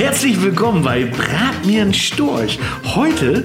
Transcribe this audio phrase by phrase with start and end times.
[0.00, 2.58] Herzlich willkommen bei Brat mir ein Storch.
[2.94, 3.44] Heute,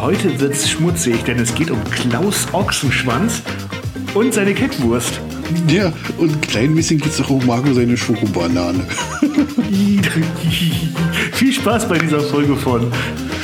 [0.00, 3.42] heute wird's schmutzig, denn es geht um Klaus Ochsenschwanz
[4.14, 5.20] und seine Kettwurst.
[5.66, 8.86] Ja, und ein klein bisschen geht's auch um Marco seine Schokobanane.
[11.32, 12.88] Viel Spaß bei dieser Folge von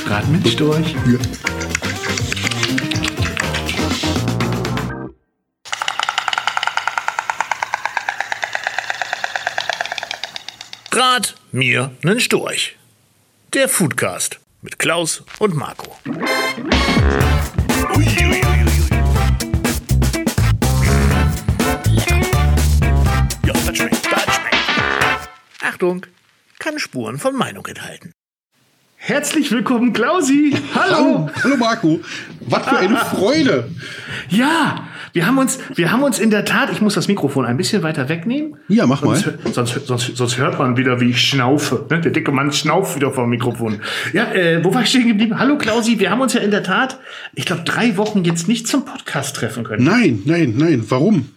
[0.06, 0.94] Brat mit Storch.
[1.10, 1.51] Ja.
[11.52, 12.76] Mir nen Storch.
[13.52, 15.94] Der Foodcast mit Klaus und Marco.
[25.60, 26.06] Achtung,
[26.58, 28.12] kann Spuren von Meinung enthalten.
[29.04, 30.54] Herzlich willkommen, Klausi.
[30.76, 30.94] Hallo.
[30.94, 32.00] Hallo, hallo Marco.
[32.46, 33.68] Was für eine Freude.
[34.28, 37.56] Ja, wir haben uns, wir haben uns in der Tat, ich muss das Mikrofon ein
[37.56, 38.54] bisschen weiter wegnehmen.
[38.68, 39.16] Ja, mach mal.
[39.16, 41.84] Sonst, sonst, sonst, sonst hört man wieder, wie ich schnaufe.
[41.90, 42.00] Ne?
[42.00, 43.80] Der dicke Mann schnauft wieder vom Mikrofon.
[44.12, 45.36] Ja, äh, wo war ich stehen geblieben?
[45.36, 47.00] Hallo Klausi, wir haben uns ja in der Tat,
[47.34, 49.82] ich glaube, drei Wochen jetzt nicht zum Podcast treffen können.
[49.82, 50.84] Nein, nein, nein.
[50.88, 51.28] Warum?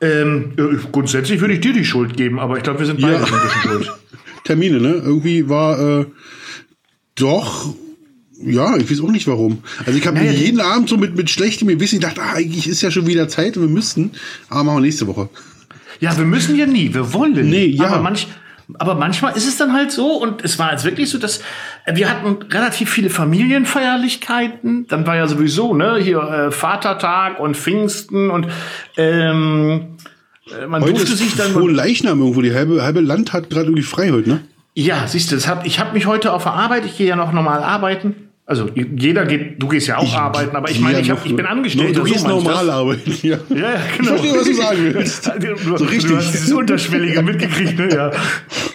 [0.00, 3.12] Ähm, äh, grundsätzlich würde ich dir die Schuld geben, aber ich glaube, wir sind beide
[3.14, 3.18] Ja.
[3.20, 3.92] ein bisschen schuld.
[4.44, 4.94] Termine, ne?
[4.94, 6.06] Irgendwie war äh,
[7.20, 7.74] doch.
[8.42, 9.58] Ja, ich weiß auch nicht warum.
[9.84, 12.80] Also ich habe Naja, jeden Abend so mit, mit schlechtem Gewissen gedacht, ah, eigentlich ist
[12.80, 14.12] ja schon wieder Zeit und wir müssten.
[14.48, 15.28] Aber machen wir nächste Woche.
[16.00, 17.50] Ja, wir müssen ja nie, wir wollen.
[17.50, 17.88] Nee, ja.
[17.88, 18.28] Aber, manch,
[18.78, 21.42] aber manchmal ist es dann halt so und es war jetzt wirklich so, dass
[21.84, 24.86] äh, wir hatten relativ viele Familienfeierlichkeiten.
[24.88, 28.46] Dann war ja sowieso, ne, hier äh, Vatertag und Pfingsten und
[28.96, 29.98] ähm,
[30.50, 31.54] äh, man Heute durfte sich dann.
[31.74, 32.40] Leichnam irgendwo.
[32.40, 34.40] Die halbe, halbe Land hat gerade irgendwie frei heute, ne?
[34.74, 37.16] Ja, siehst du, das hab, ich habe mich heute auf der Arbeit, ich gehe ja
[37.16, 38.30] noch normal arbeiten.
[38.50, 41.46] Also jeder geht, du gehst ja auch arbeiten, aber ich meine, ich, hab, ich bin
[41.46, 41.96] angestellt.
[41.96, 43.38] Du gehst normal arbeiten, ja.
[43.48, 44.14] Ja, ja, genau.
[44.16, 45.32] Ich verstehe, was du sagen willst.
[45.40, 46.16] Du, So du richtig.
[46.16, 47.88] hast dieses Unterschwellige mitgekriegt, ne?
[47.94, 48.10] Ja.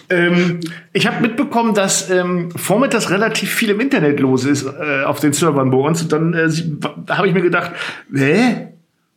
[0.08, 0.60] Ähm,
[0.94, 5.34] ich habe mitbekommen, dass ähm, vormittags relativ viel im Internet los ist äh, auf den
[5.34, 6.00] Servern bei uns.
[6.00, 6.48] Und dann äh,
[7.10, 7.72] habe ich mir gedacht,
[8.14, 8.68] hä?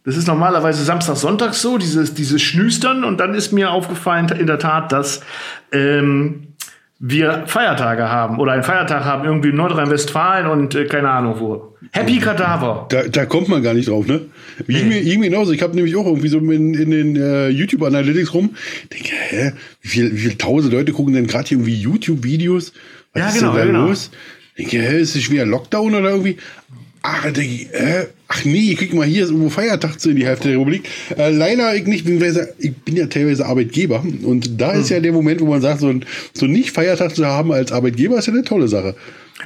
[0.03, 3.05] Das ist normalerweise Samstag, Sonntag so, dieses, dieses Schnüstern.
[3.05, 5.21] Und dann ist mir aufgefallen, in der Tat, dass
[5.71, 6.48] ähm,
[6.99, 11.77] wir Feiertage haben oder einen Feiertag haben, irgendwie in Nordrhein-Westfalen und äh, keine Ahnung wo.
[11.91, 12.87] Happy Kadaver.
[12.89, 14.21] Da, da kommt man gar nicht drauf, ne?
[14.67, 15.53] Wie mir irgendwie genauso.
[15.53, 18.55] Ich habe nämlich auch irgendwie so in, in den äh, YouTube Analytics rum.
[18.93, 22.73] Denke, hä, wie viel, wie viel tausend Leute gucken denn gerade hier irgendwie YouTube-Videos?
[23.13, 23.87] Was Ja, ist genau, denn da genau.
[23.87, 24.11] los?
[24.57, 26.37] Denke, hä, ist es wieder Lockdown oder irgendwie?
[27.01, 28.07] Ach, denke ich, hä?
[28.31, 30.87] Ach nee, guck mal, hier ist irgendwo Feiertag zu in die Hälfte der Republik.
[31.17, 34.03] Äh, leider ich nicht, beziehungsweise ich bin ja teilweise Arbeitgeber.
[34.23, 34.81] Und da Hm.
[34.81, 37.71] ist ja der Moment, wo man sagt, so ein so ein Nicht-Feiertag zu haben als
[37.71, 38.95] Arbeitgeber ist ja eine tolle Sache.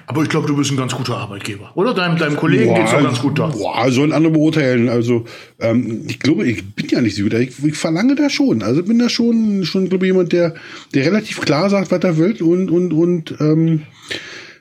[0.07, 1.71] Aber ich glaube, du bist ein ganz guter Arbeitgeber.
[1.75, 1.93] Oder?
[1.93, 3.47] Deinem, deinem Kollegen geht's doch ganz gut da.
[3.47, 4.89] Boah, sollen andere beurteilen.
[4.89, 5.25] Also,
[5.61, 7.33] ähm, ich glaube, ich bin ja nicht so gut.
[7.35, 8.63] Ich, ich verlange da schon.
[8.63, 10.55] Also bin da schon, schon glaube ich, jemand, der,
[10.93, 13.83] der relativ klar sagt, was er will und, und, und, ähm,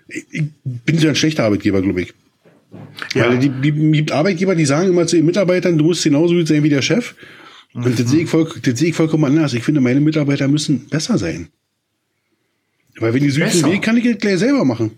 [0.07, 2.15] ich, ich bin ja ein schlechter Arbeitgeber, glaube ich.
[3.15, 3.29] Ja.
[3.29, 6.49] Weil die, die gibt Arbeitgeber, die sagen immer zu ihren Mitarbeitern, du musst genauso gut
[6.49, 7.15] sein wie der Chef.
[7.75, 9.55] Und das sehe ich, voll, das sehe ich vollkommen anders.
[9.55, 11.49] Ich finde, meine Mitarbeiter müssen besser sein.
[12.99, 14.91] Weil wenn die süßen will, kann ich das gleich selber machen.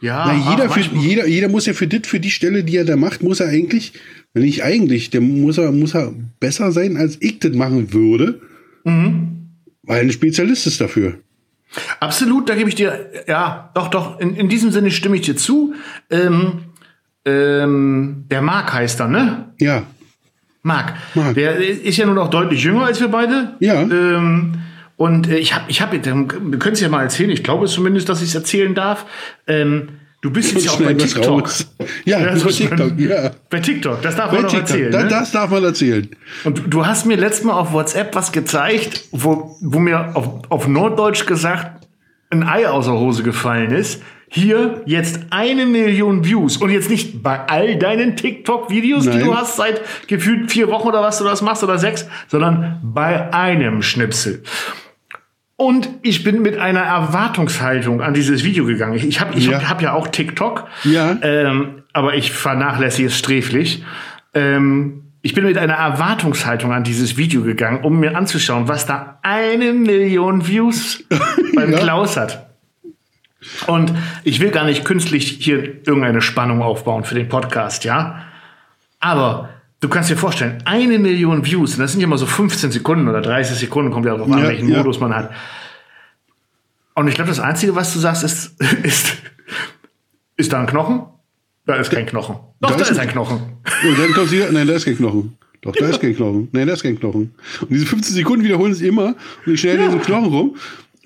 [0.00, 2.76] Ja, Na, jeder, ach, für, jeder, jeder muss ja für dit, für die Stelle, die
[2.76, 3.92] er da macht, muss er eigentlich,
[4.32, 8.40] wenn nicht eigentlich, der muss er, muss er besser sein, als ich das machen würde.
[8.84, 9.48] Mhm.
[9.82, 11.18] Weil ein Spezialist ist dafür.
[12.00, 15.36] Absolut, da gebe ich dir, ja, doch, doch, in, in diesem Sinne stimme ich dir
[15.36, 15.74] zu.
[16.10, 16.65] Ähm,
[17.26, 19.46] ähm, der Marc heißt er, ne?
[19.60, 19.82] Ja.
[20.62, 20.94] Marc.
[21.14, 21.34] Marc.
[21.34, 23.54] Der ist ja nur noch deutlich jünger als wir beide.
[23.60, 23.82] Ja.
[23.82, 24.54] Ähm,
[24.96, 27.30] und äh, ich habe, ich habe, wir können es ja mal erzählen.
[27.30, 29.04] Ich glaube zumindest, dass ich es erzählen darf.
[29.46, 29.88] Ähm,
[30.22, 31.48] du bist jetzt ja auch bei TikTok.
[32.04, 33.30] Ja, Ja, bei so TikTok, ja.
[33.50, 34.90] Bei TikTok, das darf Bei man erzählen.
[34.90, 35.08] da, ne?
[35.08, 36.08] Das darf man erzählen.
[36.44, 40.50] Und du- du hast mir letztes Mal auf WhatsApp was gezeigt, wo, wo mir auf,
[40.50, 41.86] auf Norddeutsch gesagt
[42.30, 44.02] ein Ei aus der Hose gefallen ist.
[44.28, 46.56] Hier jetzt eine Million Views.
[46.56, 51.00] Und jetzt nicht bei all deinen TikTok-Videos, die du hast seit gefühlt vier Wochen oder
[51.02, 54.42] was du das machst oder sechs, sondern bei einem Schnipsel.
[55.58, 58.94] Und ich bin mit einer Erwartungshaltung an dieses Video gegangen.
[58.94, 59.58] Ich, ich habe ich Ja.
[59.60, 61.16] hab, hab ja auch TikTok, Ja.
[61.22, 63.82] ähm, aber ich vernachlässige es sträflich.
[64.34, 69.18] Ähm, ich bin mit einer Erwartungshaltung an dieses Video gegangen, um mir anzuschauen, was da
[69.22, 71.04] eine Million Views
[71.54, 71.78] beim Ja.
[71.78, 72.46] Klaus hat.
[73.66, 73.92] Und
[74.24, 78.22] ich will gar nicht künstlich hier irgendeine Spannung aufbauen für den Podcast, ja.
[78.98, 79.50] Aber
[79.80, 83.08] du kannst dir vorstellen, eine Million Views, und das sind ja immer so 15 Sekunden
[83.08, 84.78] oder 30 Sekunden, kommt ja darauf an, Ja, welchen ja.
[84.78, 85.30] Modus man hat.
[86.94, 89.16] Und ich glaube, das Einzige, was du sagst, ist, ist,
[90.36, 91.02] ist da ein Knochen?
[91.66, 92.36] Da ist kein Knochen.
[92.60, 93.36] Doch, da, Da ist ist ein- Knochen.
[93.86, 95.36] Und dann kommt wieder, nein, da ist kein Knochen.
[95.62, 96.48] Doch, da ist kein Knochen.
[96.52, 97.34] Nein, da ist kein Knochen.
[97.60, 100.56] Und diese 15 Sekunden wiederholen es immer und ich schneide diesen Knochen rum.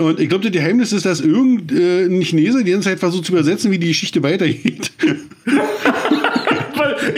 [0.00, 3.70] Und ich glaube, das Geheimnis ist, dass irgendein Chinese die ganze Zeit versucht zu übersetzen,
[3.70, 4.92] wie die Geschichte weitergeht.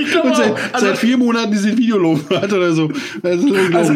[0.03, 2.91] ich glaube Und seit, also, seit vier Monaten dieses Video laufen hat oder so.
[3.23, 3.77] Das ist unglaublich.
[3.77, 3.95] Also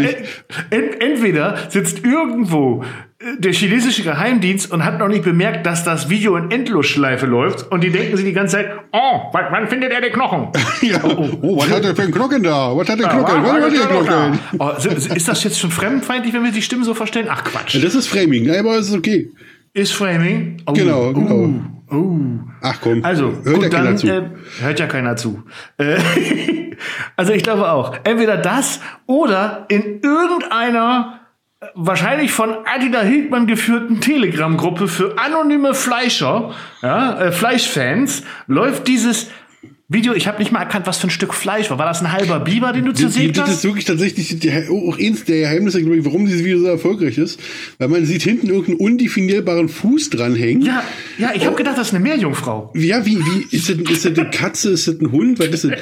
[0.71, 2.85] ent, entweder sitzt irgendwo
[3.19, 7.71] äh, der chinesische Geheimdienst und hat noch nicht bemerkt, dass das Video in Endlosschleife läuft
[7.71, 10.49] und die denken sich die ganze Zeit, oh, wann findet er den Knochen?
[10.83, 11.01] ja.
[11.03, 12.77] oh, oh, was hat er für einen Knochen da?
[12.77, 13.43] Was hat der Knochen?
[13.43, 14.39] Was hat der Knochen?
[14.59, 14.71] Oh,
[15.15, 17.29] ist das jetzt schon fremdfeindlich, wenn wir die Stimmen so verstellen?
[17.31, 17.75] Ach Quatsch.
[17.75, 19.31] Ja, das ist Framing, aber es ist okay.
[19.77, 20.63] Ist Framing?
[20.65, 21.51] Oh, genau, genau.
[21.91, 21.95] Oh.
[21.95, 22.19] Oh.
[22.63, 23.05] Ach komm.
[23.05, 24.07] Also, hört gut, ja dann zu.
[24.07, 24.23] Äh,
[24.61, 25.43] hört ja keiner zu.
[25.77, 25.99] Äh,
[27.17, 31.21] also ich glaube auch, entweder das oder in irgendeiner
[31.75, 39.31] wahrscheinlich von Attila Hildmann geführten Telegram-Gruppe für anonyme Fleischer, ja, äh, Fleischfans, läuft dieses
[39.89, 41.79] Video, ich habe nicht mal erkannt, was für ein Stück Fleisch war.
[41.79, 43.49] War das ein halber Biber, den du zersägt hast?
[43.49, 47.19] Das ist wirklich tatsächlich die, auch eins der Geheimnisse, ich, warum dieses Video so erfolgreich
[47.19, 47.39] ist.
[47.79, 50.63] Weil man sieht hinten irgendeinen undefinierbaren Fuß dranhängen.
[50.63, 50.83] Ja,
[51.19, 51.57] ja ich habe oh.
[51.57, 52.73] gedacht, das ist eine Meerjungfrau.
[52.75, 55.39] Ja, wie, wie, ist das, ist das eine Katze, ist das ein Hund?
[55.39, 55.73] Ist das?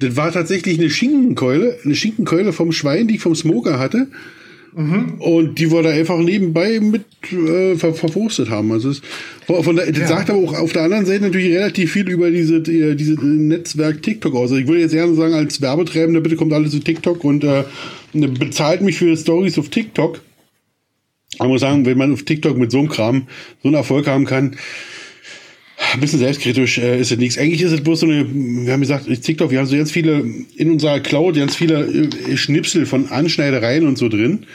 [0.00, 4.08] das war tatsächlich eine Schinkenkeule, eine Schinkenkeule vom Schwein, die ich vom Smoker hatte.
[4.74, 5.16] Mhm.
[5.18, 8.72] Und die wir da einfach nebenbei mit äh, ver verwurstet haben.
[8.72, 9.02] Also es,
[9.46, 10.06] von der, das ja.
[10.06, 14.02] sagt aber auch auf der anderen Seite natürlich relativ viel über diese, die, diese Netzwerk
[14.02, 14.50] TikTok aus.
[14.50, 17.64] Also ich würde jetzt gerne sagen, als Werbetreibender, bitte kommt alles zu TikTok und äh,
[18.14, 20.22] bezahlt mich für Stories auf TikTok.
[21.34, 23.26] Ich muss sagen, wenn man auf TikTok mit so einem Kram
[23.62, 24.56] so einen Erfolg haben kann,
[25.94, 27.38] ein bisschen selbstkritisch äh, ist es nichts.
[27.38, 30.24] Eigentlich ist es bloß so eine, wir haben gesagt, TikTok, wir haben so ganz viele
[30.56, 34.46] in unserer Cloud, ganz viele äh, Schnipsel von Anschneidereien und so drin.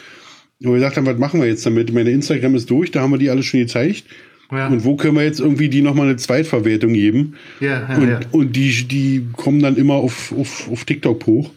[0.59, 1.93] Wo wir gesagt haben, was machen wir jetzt damit?
[1.93, 4.05] Meine Instagram ist durch, da haben wir die alle schon gezeigt.
[4.51, 4.67] Ja.
[4.67, 7.35] Und wo können wir jetzt irgendwie die nochmal eine Zweitverwertung geben?
[7.59, 8.19] Ja, ja, und, ja.
[8.31, 11.51] und die, die kommen dann immer auf, auf, auf TikTok hoch.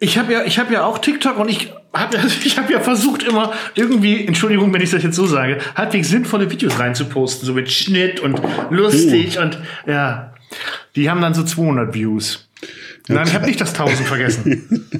[0.00, 3.22] Ich habe ja, ich habe ja auch TikTok und ich habe ich hab ja versucht
[3.22, 7.70] immer irgendwie, Entschuldigung, wenn ich das jetzt so sage, halbwegs sinnvolle Videos reinzuposten, so mit
[7.70, 8.40] Schnitt und
[8.70, 9.42] lustig oh.
[9.42, 10.34] und ja,
[10.96, 12.48] die haben dann so 200 Views.
[13.08, 14.90] Nein, ich habe nicht das 1000 vergessen.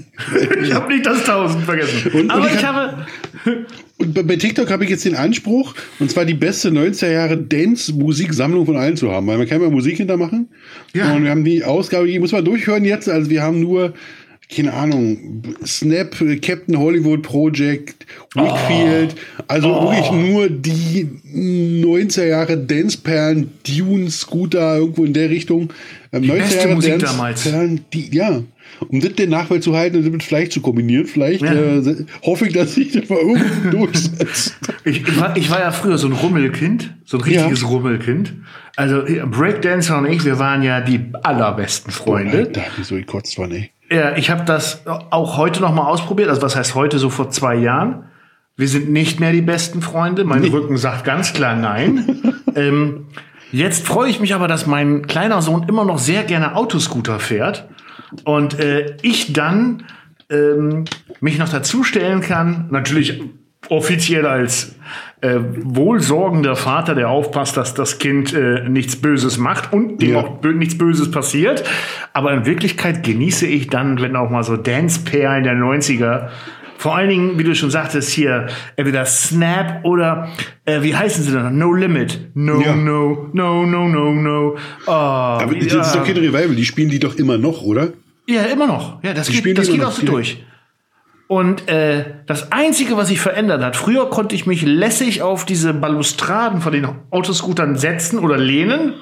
[0.62, 2.10] ich habe nicht das 1000 vergessen.
[2.12, 3.06] Und, Aber und ich, ich habe.
[4.00, 8.64] Und bei TikTok habe ich jetzt den Anspruch, und zwar die beste 90er Jahre Dance-Musiksammlung
[8.64, 10.48] von allen zu haben, weil man kann ja Musik hintermachen.
[10.94, 11.12] Ja.
[11.12, 13.08] Und wir haben die Ausgabe, die muss man durchhören jetzt.
[13.08, 13.94] Also wir haben nur
[14.54, 19.42] keine Ahnung, Snap, Captain Hollywood Project, Wickfield, oh.
[19.46, 19.90] also oh.
[19.90, 21.06] wirklich nur die
[21.84, 25.72] 90er Jahre Danceperlen, Dune, Scooter, irgendwo in der Richtung.
[26.12, 27.48] Ähm, die 90er beste Jahre Musik damals.
[27.92, 28.42] Die, ja.
[28.88, 31.52] Um das den Nachwelt zu halten und damit vielleicht zu kombinieren, vielleicht ja.
[31.52, 34.56] äh, hoffe ich, dass sich das mal irgendwie durchsetzt.
[34.84, 37.68] ich, ich, war, ich war ja früher so ein Rummelkind, so ein richtiges ja.
[37.68, 38.34] Rummelkind.
[38.76, 42.46] Also Breakdancer und ich, wir waren ja die allerbesten Freunde.
[42.48, 43.70] Oh, da hat mich so gekotzt von, ey.
[43.90, 46.28] Ja, ich habe das auch heute noch mal ausprobiert.
[46.28, 48.04] Also was heißt heute, so vor zwei Jahren.
[48.56, 50.24] Wir sind nicht mehr die besten Freunde.
[50.24, 50.48] Mein nee.
[50.48, 52.34] Rücken sagt ganz klar nein.
[52.54, 53.06] ähm,
[53.52, 57.68] jetzt freue ich mich aber, dass mein kleiner Sohn immer noch sehr gerne Autoscooter fährt.
[58.24, 59.84] Und äh, ich dann
[60.28, 60.84] ähm,
[61.20, 63.22] mich noch dazustellen kann, natürlich
[63.68, 64.74] offiziell als
[65.20, 70.20] äh, wohlsorgender Vater, der aufpasst, dass das Kind äh, nichts Böses macht und dem ja.
[70.20, 71.64] auch nichts Böses passiert.
[72.12, 76.28] Aber in Wirklichkeit genieße ich dann, wenn auch mal so Dance-Perlen der 90er
[76.78, 80.28] vor allen Dingen, wie du schon sagtest, hier entweder Snap oder
[80.64, 81.58] äh, wie heißen sie denn?
[81.58, 82.30] No Limit.
[82.34, 82.74] No, ja.
[82.76, 84.56] no, no, no, no, no.
[84.86, 87.88] Oh, Aber das ist doch kein Revival, die spielen die doch immer noch, oder?
[88.28, 89.02] Ja, immer noch.
[89.02, 90.44] Ja, das die geht, das geht auch so durch.
[91.28, 95.74] Und äh, das Einzige, was sich verändert hat, früher konnte ich mich lässig auf diese
[95.74, 98.94] Balustraden von den Autoscootern setzen oder lehnen.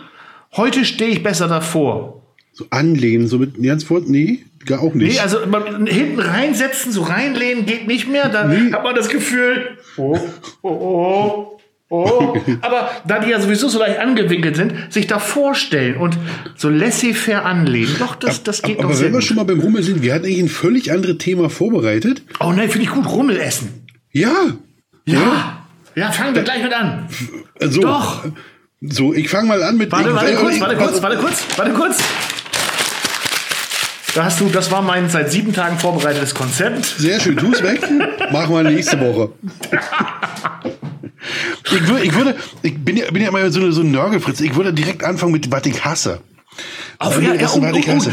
[0.57, 2.23] Heute stehe ich besser davor.
[2.53, 5.15] So anlehnen, so mit ganz vor, nee, gar auch nicht.
[5.15, 5.39] Nee, also
[5.87, 8.29] hinten reinsetzen, so reinlehnen geht nicht mehr.
[8.29, 8.73] Da nee.
[8.73, 10.19] hat man das Gefühl, oh,
[10.63, 11.56] oh, oh,
[11.89, 16.19] Oh, aber da die ja sowieso so leicht angewinkelt sind, sich da vorstellen und
[16.57, 17.95] so laissez-faire anlehnen.
[17.99, 20.13] Doch, das, das geht aber, doch Aber wenn wir schon mal beim Rummel sind, wir
[20.13, 22.23] hatten eigentlich ein völlig anderes Thema vorbereitet.
[22.41, 23.87] Oh nein, finde ich gut, Rummel essen.
[24.11, 24.33] Ja.
[25.05, 25.63] Ja.
[25.95, 27.09] Ja, fangen wir gleich mit an.
[27.61, 27.81] So.
[27.83, 28.25] Doch.
[28.81, 29.91] So, ich fange mal an mit.
[29.93, 31.99] Warte, warte kurz, warte kurz, warte kurz, warte kurz.
[34.15, 36.85] Da hast du, das war mein seit sieben Tagen vorbereitetes Konzept.
[36.85, 37.81] Sehr schön, tu's weg.
[38.33, 39.31] Machen wir nächste Woche.
[41.65, 44.41] Ich, würde, ich würde, ich bin ja, bin ja immer so, eine, so ein Nörgelfritz.
[44.41, 46.21] Ich würde direkt anfangen mit, was ich hasse.
[46.99, 48.13] Auf, ja, ja, oh, was ich hasse.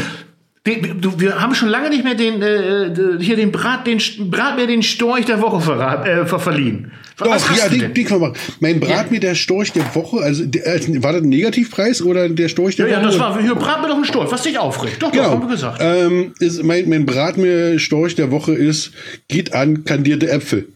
[0.64, 4.66] Du, wir haben schon lange nicht mehr den äh, hier den Brat den Brat mir
[4.66, 6.90] den Storch der Woche verrat, äh, verliehen.
[7.18, 8.40] Was Doch, ja, den, den kann man machen.
[8.60, 8.80] Mein
[9.10, 10.64] mir der Storch der Woche, also der,
[11.02, 13.02] war das ein Negativpreis oder der Storch der ja, Woche?
[13.02, 15.02] Ja, das war hier Brat mir doch ein Storch, was dich aufregt.
[15.02, 15.24] Doch, genau.
[15.24, 15.80] doch, haben wir gesagt.
[15.82, 18.92] Ähm, ist, mein, mein Brat mir Storch der Woche ist
[19.28, 20.68] geht an kandierte Äpfel.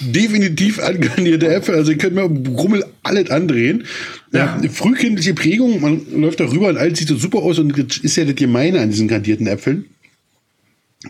[0.00, 1.74] Definitiv angarnierte Äpfel.
[1.74, 3.84] Also ihr könnt mir Rummel alles andrehen.
[4.32, 4.58] Ja.
[4.62, 4.70] ja.
[4.70, 8.16] frühkindliche Prägung, man läuft da rüber und alles sieht so super aus und das ist
[8.16, 9.86] ja das Gemeine an diesen kandierten Äpfeln.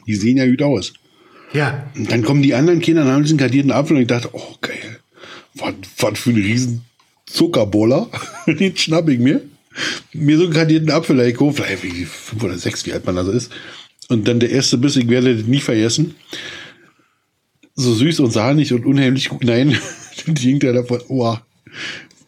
[0.07, 0.93] Die sehen ja gut aus.
[1.53, 1.91] Ja.
[1.95, 4.55] Und dann kommen die anderen Kinder und haben diesen kandierten Apfel und ich dachte, oh
[4.61, 5.01] geil,
[5.55, 6.83] was, was für ein riesen
[7.27, 8.09] Zuckerboller.
[8.47, 9.43] Den schnapp ich mir.
[10.13, 13.33] Mir so einen kandierten Apfel gekauft, vielleicht fünf oder sechs, wie alt man da so
[13.33, 13.51] ist.
[14.09, 16.15] Und dann der erste Biss, ich werde das nie vergessen.
[17.83, 19.45] So süß und sahnig und unheimlich gut.
[19.45, 19.77] Nein,
[20.27, 21.01] die hinkt ja davon.
[21.09, 21.37] Oh.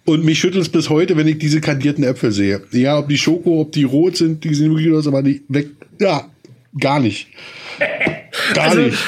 [0.05, 2.61] Und mich schüttelt es bis heute, wenn ich diese kandierten Äpfel sehe.
[2.73, 5.69] Ja, ob die Schoko, ob die rot sind, die sehen wirklich aus, aber die weg.
[6.01, 6.29] Ja,
[6.79, 7.29] gar nicht.
[8.53, 8.99] Gar also, nicht.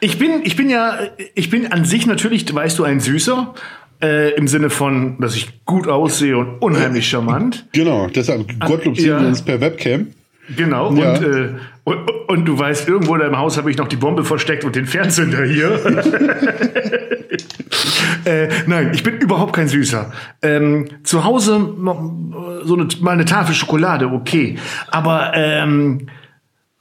[0.00, 0.98] Ich bin, ich bin ja,
[1.34, 3.54] ich bin an sich natürlich, weißt du, ein Süßer.
[4.02, 7.66] Äh, Im Sinne von, dass ich gut aussehe und unheimlich charmant.
[7.72, 10.06] Genau, deshalb Gottlob sehen wir uns per Webcam.
[10.56, 11.12] Genau, ja.
[11.12, 11.48] und, äh,
[11.84, 14.76] und, und, du weißt, irgendwo in deinem Haus habe ich noch die Bombe versteckt und
[14.76, 15.80] den Fernzünder hier.
[18.24, 20.12] äh, nein, ich bin überhaupt kein Süßer.
[20.42, 21.74] Ähm, zu Hause
[22.64, 24.58] so eine, mal eine Tafel Schokolade, okay.
[24.88, 26.08] Aber ähm,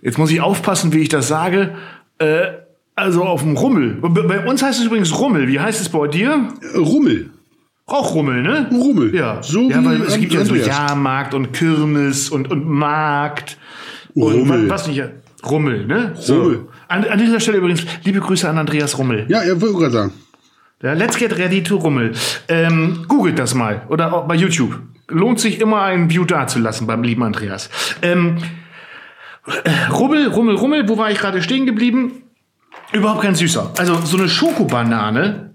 [0.01, 1.75] jetzt muss ich aufpassen, wie ich das sage.
[2.17, 2.47] Äh,
[2.95, 3.97] also auf dem Rummel.
[4.01, 5.47] Bei uns heißt es übrigens Rummel.
[5.47, 6.49] Wie heißt es bei dir?
[6.75, 7.31] Rummel.
[7.91, 8.69] Auch Rummel, ne?
[8.71, 9.15] Rummel.
[9.15, 9.41] Ja.
[9.41, 13.57] So ja, weil es gibt ja so Jahrmarkt und Kirmes und, und Markt.
[14.15, 14.63] Rummel.
[14.63, 15.03] Und was nicht.
[15.43, 16.13] Rummel, ne?
[16.15, 16.41] So.
[16.41, 16.67] Rummel.
[16.87, 19.25] An, an dieser Stelle übrigens, liebe Grüße an Andreas Rummel.
[19.29, 20.13] Ja, er würde gerade sagen.
[20.81, 22.13] Ja, let's get ready to Rummel.
[22.47, 23.81] Ähm, googelt das mal.
[23.89, 24.79] Oder auch bei YouTube.
[25.09, 27.69] Lohnt sich immer ein View dazulassen beim lieben Andreas.
[28.01, 28.37] Ähm,
[29.63, 32.23] äh, Rummel, Rummel, Rummel, wo war ich gerade stehen geblieben?
[32.93, 33.73] Überhaupt kein süßer.
[33.77, 35.48] Also so eine Schokobanane,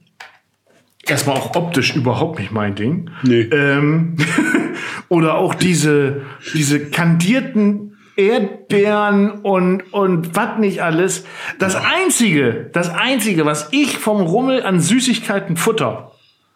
[1.11, 3.11] erstmal auch optisch überhaupt nicht mein Ding.
[3.23, 3.42] Nee.
[3.42, 4.16] Ähm,
[5.08, 6.23] oder auch diese,
[6.54, 11.25] diese kandierten Erdbeeren und, und was nicht alles.
[11.58, 16.12] Das einzige, das einzige, was ich vom Rummel an Süßigkeiten futter,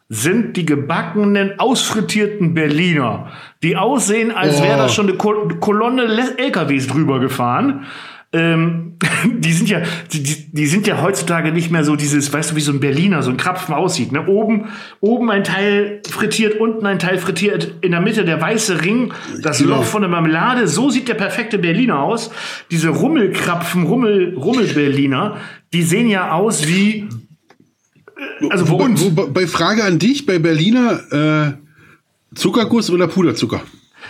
[0.09, 3.31] sind die gebackenen, ausfrittierten Berliner.
[3.63, 4.89] Die aussehen, als wäre da oh.
[4.89, 6.05] schon eine Kolonne
[6.39, 7.87] LKWs drüber gefahren.
[8.33, 8.99] Ähm,
[9.39, 9.83] die sind ja,
[10.13, 13.23] die, die sind ja heutzutage nicht mehr so dieses, weißt du, wie so ein Berliner,
[13.23, 14.13] so ein Krapfen aussieht.
[14.13, 14.27] Ne?
[14.27, 14.67] Oben,
[15.01, 19.59] oben ein Teil frittiert, unten ein Teil frittiert, in der Mitte der weiße Ring, das
[19.59, 19.77] genau.
[19.77, 20.69] Loch von der Marmelade.
[20.69, 22.31] So sieht der perfekte Berliner aus.
[22.71, 25.39] Diese Rummelkrapfen, Rummel, Rummel-Berliner,
[25.73, 27.09] die sehen ja aus wie
[28.51, 29.01] also für uns.
[29.03, 33.63] Wo, wo, bei Frage an dich, bei Berliner, äh, Zuckerguss oder Puderzucker?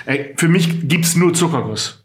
[0.07, 1.98] Ey, für mich gibt's nur Zuckerguss.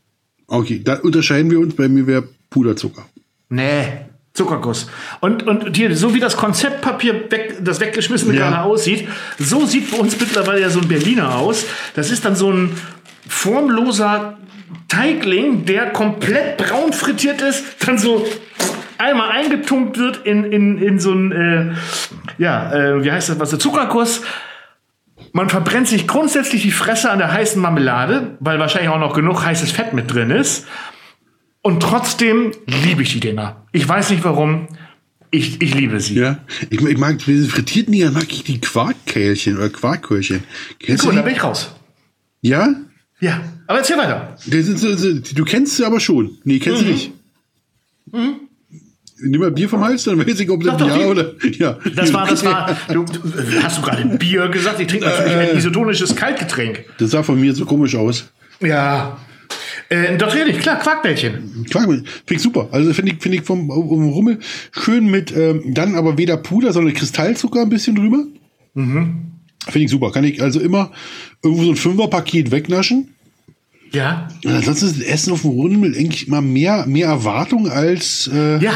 [0.54, 1.76] Okay, da unterscheiden wir uns.
[1.76, 3.04] Bei mir wäre Puderzucker.
[3.50, 3.86] Nee,
[4.34, 4.88] Zuckerguss.
[5.20, 8.50] Und, und hier, so wie das Konzeptpapier, weg, das weggeschmissene ja.
[8.50, 9.08] gerade aussieht,
[9.40, 11.66] so sieht bei uns mittlerweile ja so ein Berliner aus.
[11.96, 12.78] Das ist dann so ein
[13.28, 14.38] formloser
[14.90, 18.24] Teigling, der komplett braun frittiert ist, dann so
[19.00, 21.72] einmal eingetunkt wird in, in, in so ein, äh,
[22.38, 24.22] ja, äh, wie heißt das, was, der Zuckerkuss.
[25.34, 29.44] Man verbrennt sich grundsätzlich die Fresse an der heißen Marmelade, weil wahrscheinlich auch noch genug
[29.44, 30.68] heißes Fett mit drin ist.
[31.64, 33.66] Und trotzdem liebe ich die Dinger.
[33.72, 34.68] Ich weiß nicht warum.
[35.32, 36.16] Ich, ich liebe sie.
[36.16, 36.38] Ja,
[36.70, 40.44] ich, ich mag diese frittierten Dinger, mag ich die Quarkkehlchen oder Quarkköhlchen.
[40.78, 41.74] Kennst Gut, da bin ich raus.
[42.42, 42.70] Ja?
[43.20, 44.38] Ja, aber erzähl weiter.
[44.46, 46.38] Du kennst sie aber schon.
[46.44, 46.86] Nee, kennst mhm.
[46.86, 47.12] du nicht.
[48.12, 48.43] Mhm
[49.24, 51.78] nimm mal Bier vom Hals, dann weiß ich, ob das ja oder ja.
[51.96, 52.78] Das war, das war.
[52.94, 53.06] Du,
[53.62, 54.80] hast du gerade Bier gesagt?
[54.80, 56.86] Ich trinke natürlich äh, ein isotonisches Kaltgetränk.
[56.98, 58.30] Das sah von mir so komisch aus.
[58.60, 59.18] Ja.
[59.90, 61.66] Äh, doch ehrlich, klar, Quarkbällchen.
[61.70, 62.70] Quarkbällchen, finde ich super.
[62.72, 64.40] Also finde ich, finde ich vom, vom Rummel
[64.72, 68.26] schön mit, ähm, dann aber weder Puder, sondern Kristallzucker ein bisschen drüber.
[68.74, 69.32] Mhm.
[69.66, 70.12] Finde ich super.
[70.12, 70.92] Kann ich also immer
[71.42, 73.10] irgendwo so ein Fünferpaket wegnaschen.
[73.92, 74.28] Ja.
[74.44, 78.30] Und ansonsten ist Essen auf dem Rummel eigentlich immer mehr, mehr Erwartung als.
[78.34, 78.74] Äh, ja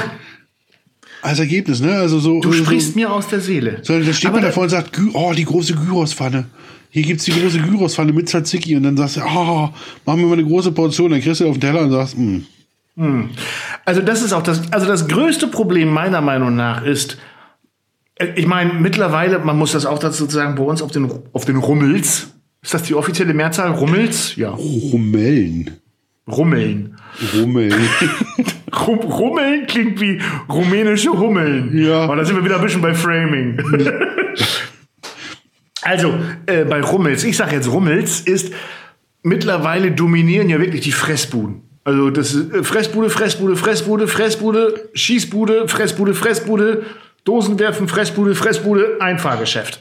[1.22, 1.94] als Ergebnis, ne?
[1.94, 2.42] Also so.
[2.42, 3.80] Du sprichst so, mir aus der Seele.
[3.82, 6.46] So, da steht Aber man davor und sagt, oh, die große Gyrospfanne.
[6.90, 9.70] Hier gibt's die große Gyrospfanne mit Tzatziki und dann sagst du, oh,
[10.06, 12.38] mach mir mal eine große Portion, dann kriegst du auf den Teller und sagst, mm.
[12.96, 13.30] Hm.
[13.86, 17.18] Also das ist auch das, also das größte Problem meiner Meinung nach ist,
[18.16, 21.46] äh, ich meine, mittlerweile, man muss das auch dazu sagen, bei uns auf den, auf
[21.46, 22.30] den Rummels,
[22.62, 23.72] ist das die offizielle Mehrzahl?
[23.72, 24.36] Rummels?
[24.36, 24.50] Ja.
[24.50, 25.78] Rummellen.
[26.28, 26.98] Rummeln.
[27.34, 27.74] Rummeln.
[28.88, 31.78] Rummeln klingt wie rumänische Hummeln.
[31.78, 32.02] Ja.
[32.02, 33.58] Aber da sind wir wieder ein bisschen bei Framing.
[35.82, 36.14] also,
[36.46, 38.54] äh, bei Rummels, ich sage jetzt Rummels, ist
[39.24, 41.62] mittlerweile dominieren ja wirklich die Fressbuden.
[41.84, 46.86] Also das ist äh, Fressbude, Fressbude, Fressbude, Fressbude, Schießbude, Fressbude, Fressbude,
[47.24, 49.80] Dosenwerfen, Fressbude, Fressbude, Einfahrgeschäft.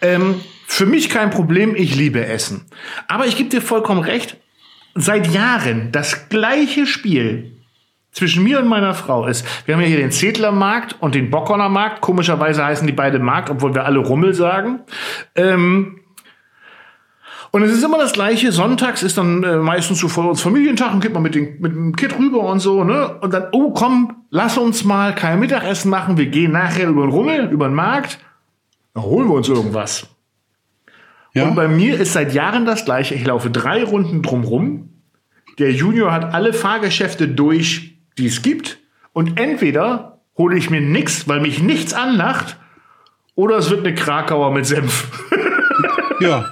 [0.00, 0.36] Ähm,
[0.66, 2.66] für mich kein Problem, ich liebe Essen.
[3.08, 4.36] Aber ich gebe dir vollkommen recht,
[5.00, 7.52] seit Jahren das gleiche Spiel
[8.12, 11.68] zwischen mir und meiner Frau ist, wir haben ja hier den Zedlermarkt und den Bockoner
[11.68, 12.00] Markt.
[12.00, 14.80] Komischerweise heißen die beide Markt, obwohl wir alle Rummel sagen.
[15.34, 16.00] Ähm,
[17.50, 18.52] und es ist immer das Gleiche.
[18.52, 21.72] Sonntags ist dann äh, meistens so vor uns Familientag und geht man mit, den, mit
[21.72, 23.18] dem Kind rüber und so, ne?
[23.20, 26.18] Und dann, oh komm, lass uns mal kein Mittagessen machen.
[26.18, 28.18] Wir gehen nachher über den Rummel, über den Markt.
[28.94, 30.08] Dann holen wir uns irgendwas.
[31.32, 31.44] Ja.
[31.44, 33.14] Und bei mir ist seit Jahren das Gleiche.
[33.14, 34.87] Ich laufe drei Runden drumrum.
[35.58, 38.78] Der Junior hat alle Fahrgeschäfte durch, die es gibt.
[39.12, 42.56] Und entweder hole ich mir nichts, weil mich nichts anlacht,
[43.34, 45.08] oder es wird eine Krakauer mit Senf.
[46.20, 46.46] Ja.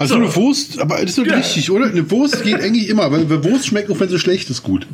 [0.00, 1.36] Also eine Wurst, aber das ist doch Ja.
[1.36, 1.86] richtig, oder?
[1.86, 4.84] Eine Wurst geht eigentlich immer, weil weil Wurst schmeckt, auch wenn sie schlecht ist, gut.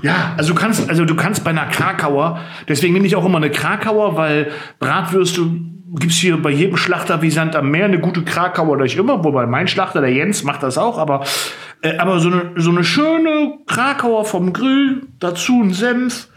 [0.00, 3.36] Ja, also du kannst, also du kannst bei einer Krakauer, deswegen nehme ich auch immer
[3.36, 5.50] eine Krakauer, weil Bratwürste
[5.94, 9.46] gibt's hier bei jedem Schlachter wie Sand am Meer eine gute Krakauer durch immer, wobei
[9.46, 11.24] mein Schlachter, der Jens, macht das auch, aber,
[11.82, 16.28] äh, aber so eine, so eine schöne Krakauer vom Grill, dazu ein Senf,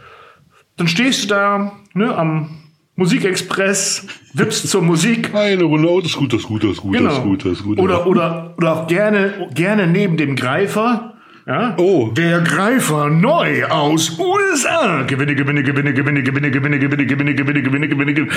[0.76, 2.62] dann stehst du da, ne, am
[2.96, 6.82] Musikexpress, wippst zur Musik, Eine Runde, oh, das ist gut, das ist gut, das ist
[6.82, 7.76] gut, das ist gut, das ist gut.
[7.76, 7.88] Genau.
[7.88, 11.11] Oder, oder, oder auch gerne, gerne neben dem Greifer.
[11.46, 11.74] Ja?
[11.76, 12.08] Oh.
[12.08, 15.02] Der Greifer neu aus USA.
[15.02, 18.30] Gewinne, gewinne, gewinne, gewinne, gewinne, gewinne, gewinne, gewinne, gewinne, gewinne, gewinne, gewinne.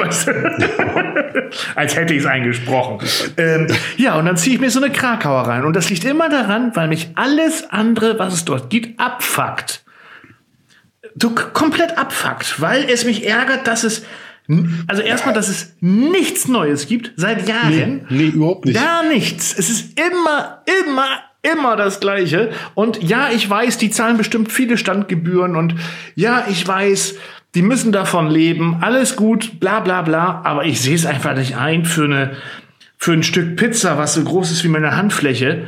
[0.00, 1.50] Weißt du?
[1.74, 3.06] Als hätte ich es eingesprochen.
[3.36, 5.64] Ähm, ja, und dann ziehe ich mir so eine Krakauer rein.
[5.64, 9.84] Und das liegt immer daran, weil mich alles andere, was es dort gibt, abfuckt.
[11.18, 14.04] K- komplett abfuckt, weil es mich ärgert, dass es
[14.86, 18.06] also erstmal, dass es nichts Neues gibt seit Jahren.
[18.08, 18.76] Nee, überhaupt nicht.
[18.80, 19.52] Gar nichts.
[19.58, 21.08] Es ist immer, immer,
[21.52, 22.50] immer das Gleiche.
[22.74, 25.74] Und ja, ich weiß, die zahlen bestimmt viele Standgebühren und
[26.14, 27.14] ja, ich weiß,
[27.54, 28.78] die müssen davon leben.
[28.82, 30.42] Alles gut, bla, bla, bla.
[30.44, 32.36] Aber ich sehe es einfach nicht ein für eine,
[32.98, 35.64] für ein Stück Pizza, was so groß ist wie meine Handfläche.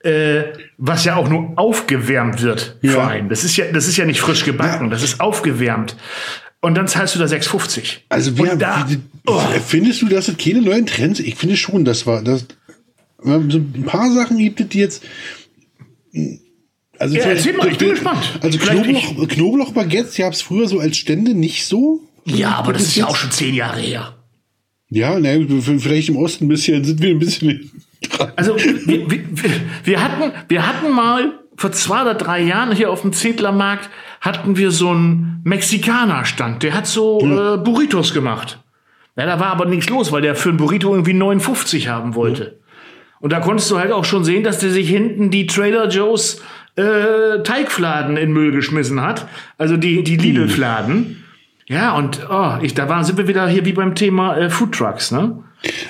[0.00, 0.44] Äh,
[0.76, 2.92] was ja auch nur aufgewärmt wird Ja.
[2.92, 3.28] für einen.
[3.28, 5.96] Das ist ja, das ist ja nicht frisch gebacken, das ist aufgewärmt.
[6.60, 7.98] Und dann zahlst du da 6,50.
[8.08, 11.18] Also Und da, wie, oh, findest du, das keine neuen Trends?
[11.18, 12.46] Ich finde schon, das war das.
[13.20, 15.04] So ein paar Sachen gibt es die jetzt.
[16.98, 18.38] Also Ja, erzähl mal, ich bin gespannt.
[18.42, 22.00] Also Vielleicht Knoblauch, Knoblauchbaguettes gab es früher so als Stände nicht so.
[22.24, 24.14] ja, aber das ist ja auch schon zehn Jahre her.
[24.90, 27.70] Ja, ne, vielleicht im Osten ein bisschen, sind wir ein bisschen
[28.08, 28.32] dran.
[28.36, 29.20] Also wir, wir,
[29.84, 33.90] wir, hatten, wir hatten mal vor zwei oder drei Jahren hier auf dem Zedlermarkt
[34.20, 36.62] hatten wir so einen Mexikaner-Stand.
[36.62, 38.60] Der hat so äh, Burritos gemacht.
[39.16, 42.57] Ja, da war aber nichts los, weil der für ein Burrito irgendwie 59 haben wollte.
[43.20, 46.40] Und da konntest du halt auch schon sehen, dass der sich hinten die Trader Joe's
[46.76, 49.26] äh, Teigfladen in Müll geschmissen hat.
[49.56, 51.24] Also die, die Lidl-Fladen.
[51.66, 54.72] Ja, und oh, ich, da waren, sind wir wieder hier wie beim Thema äh, Food
[54.72, 55.10] Trucks.
[55.10, 55.42] Ne?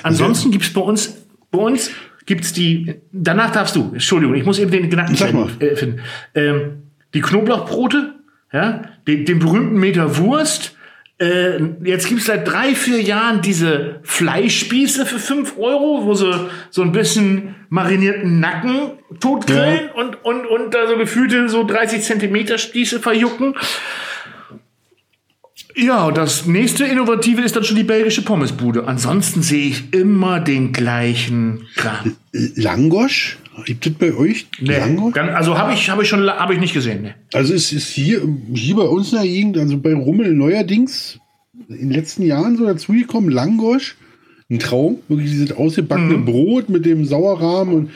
[0.03, 1.91] Ansonsten gibt's bei uns, bei uns
[2.25, 5.47] gibt's die, danach darfst du, Entschuldigung, ich muss eben den Gedanken Sag mal.
[5.47, 6.01] finden.
[6.35, 8.15] Ähm, die Knoblauchbrote,
[8.51, 10.75] ja, den, den berühmten Meter Wurst.
[11.19, 16.81] Äh, jetzt gibt's seit drei, vier Jahren diese Fleischspieße für fünf Euro, wo sie so
[16.81, 23.01] ein bisschen marinierten Nacken totgrillen und, und, und da so gefühlte so 30 Zentimeter Spieße
[23.01, 23.55] verjucken.
[25.75, 28.87] Ja, das nächste Innovative ist dann schon die belgische Pommesbude.
[28.87, 32.15] Ansonsten sehe ich immer den gleichen Kram.
[32.31, 33.37] Langosch?
[33.65, 35.13] Gibt es bei euch Langosch?
[35.13, 37.03] Gan- also habe ich, hab ich schon hab ich nicht gesehen.
[37.03, 37.13] Nee.
[37.33, 38.21] Also es ist hier,
[38.53, 41.19] hier bei uns in der Gegend, also bei Rummel neuerdings
[41.67, 43.95] in den letzten Jahren so dazugekommen, Langosch.
[44.51, 47.91] Ein Traum, wirklich dieses ausgebackene Brot mit dem Sauerrahmen und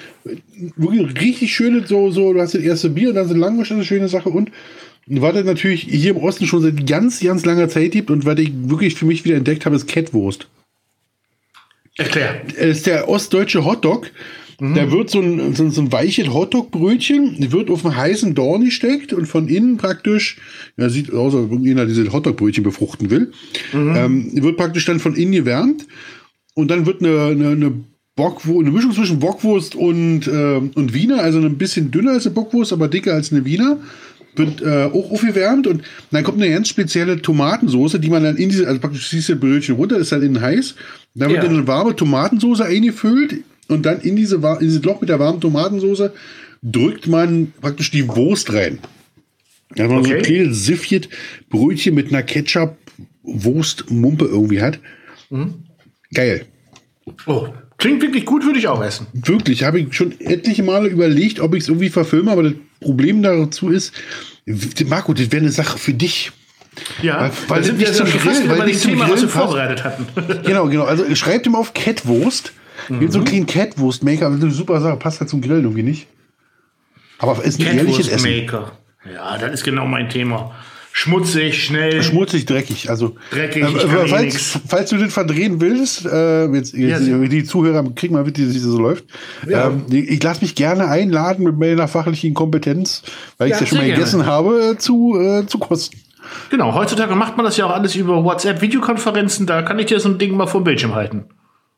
[0.78, 3.78] wirklich richtig schönes, so, so, du hast das erste Bier und dann so Langosch, das
[3.78, 4.52] ist eine schöne Sache und
[5.08, 8.38] was es natürlich hier im Osten schon seit ganz, ganz langer Zeit gibt und was
[8.38, 10.47] ich wirklich für mich wieder entdeckt habe, ist Kettwurst.
[11.97, 12.41] Erklär.
[12.56, 14.12] Es ist der ostdeutsche Hotdog.
[14.76, 18.63] Da wird so ein, so, ein- so ein weiches Hotdog-Brötchen, wird auf einen heißen Dorn
[18.63, 20.38] gesteckt und von innen praktisch,
[20.78, 23.32] ja, sieht aus, als ob irgendjemand diese Hotdog-Brötchen befruchten will,
[23.73, 25.86] ähm, wird praktisch dann von innen gewärmt
[26.56, 27.71] und dann wird eine, eine, eine
[28.15, 32.36] Bockwurst, eine Mischung zwischen Bockwurst und, äh, und Wiener, also ein bisschen dünner als eine
[32.36, 33.80] Bockwurst, aber dicker als eine Wiener,
[34.36, 38.49] wird äh, auch aufgewärmt und dann kommt eine ganz spezielle Tomatensoße, die man dann in
[38.49, 40.76] diese, also praktisch das Brötchen runter, ist dann innen heiß,
[41.15, 41.49] dann wird Ja.
[41.49, 45.41] in eine warme Tomatensoße eingefüllt und dann in diese, in dieses Loch mit der warmen
[45.41, 46.13] Tomatensoße
[46.62, 48.80] drückt man praktisch die Wurst rein.
[49.76, 50.34] Dass man so ein Okay.
[50.34, 51.06] kleines Siffchen
[51.49, 54.80] Brötchen mit einer Ketchup-Wurst-Mumpe irgendwie hat.
[55.30, 55.56] Mhm.
[56.13, 56.45] Geil.
[57.26, 57.47] Oh,
[57.78, 59.08] klingt wirklich gut, würde ich auch essen.
[59.13, 63.23] Wirklich, habe ich schon etliche Male überlegt, ob ich es irgendwie verfilme, aber das Problem
[63.23, 63.93] dazu ist,
[64.86, 66.32] Marco, das wäre eine Sache für dich.
[67.02, 68.91] Ja, Weil- weil sind nicht wir zum schon Grillen- wieder weil bei dem nicht zum
[68.91, 70.06] Thema, was wir Grillen vorbereitet hatten.
[70.43, 70.84] Genau, genau.
[70.84, 72.54] Also schreibt ihm auf Catwurst.
[72.88, 75.84] Gibt so einen kleinen Catwurst-Maker, das ist eine super Sache, passt halt zum Grillen irgendwie
[75.84, 76.08] nicht.
[77.19, 78.30] Aber ist ein ehrliches Essen.
[78.30, 78.72] Catwurst-Maker.
[79.13, 80.52] Ja, das ist genau mein Thema.
[80.96, 82.04] Schmutzig, schnell.
[82.04, 82.88] Schmutzig, dreckig.
[82.88, 87.17] Also Dreckig, äh, kann eh falls, falls du den verdrehen willst, äh, jetzt, jetzt Ja,
[87.17, 89.04] die, Zuhörer kriegen mal mit, wie das so läuft.
[89.50, 89.67] Ja.
[89.69, 93.02] Ähm, ich lasse mich gerne einladen mit meiner fachlichen Kompetenz,
[93.39, 94.32] weil ich Ja, ja schon mal sehr gegessen gerne.
[94.32, 95.98] habe, äh, zu, äh, zu kosten.
[96.52, 99.48] Genau, heutzutage macht man das ja auch alles über WhatsApp-Videokonferenzen.
[99.48, 101.26] Da kann ich dir so ein Ding mal vom Bildschirm halten.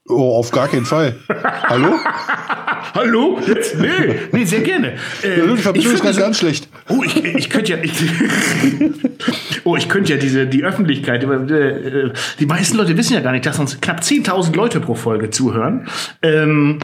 [0.08, 1.16] Oh, auf gar keinen Fall.
[1.64, 1.94] Hallo?
[2.94, 3.40] Hallo?
[3.46, 3.78] Jetzt?
[3.80, 4.94] Nee, nee, sehr gerne.
[5.24, 6.70] Äh, Die Verbindung ich ist finde ganz, so- ganz schlecht.
[6.90, 7.78] Oh, ich, ich könnte ja.
[7.82, 7.92] Ich,
[9.64, 11.24] oh, ich könnte ja diese die Öffentlichkeit.
[11.24, 15.32] äh, Die meisten Leute wissen ja gar nicht, dass uns knapp 10.000 Leute pro Folge
[15.32, 15.88] zuhören.
[16.22, 16.80] Ähm,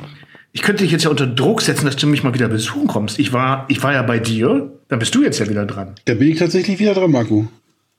[0.51, 3.19] ich könnte dich jetzt ja unter Druck setzen, dass du mich mal wieder besuchen kommst.
[3.19, 4.71] Ich war, ich war ja bei dir.
[4.89, 5.93] Dann bist du jetzt ja wieder dran.
[6.05, 7.47] Da bin ich tatsächlich wieder dran, Marco.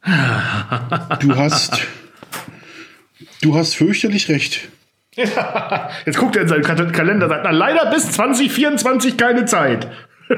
[1.21, 1.81] Du hast,
[3.41, 4.69] du hast fürchterlich recht.
[6.07, 9.89] Jetzt guckt er in seinen Kal- Kalender und sagt, na, leider bis 2024 keine Zeit.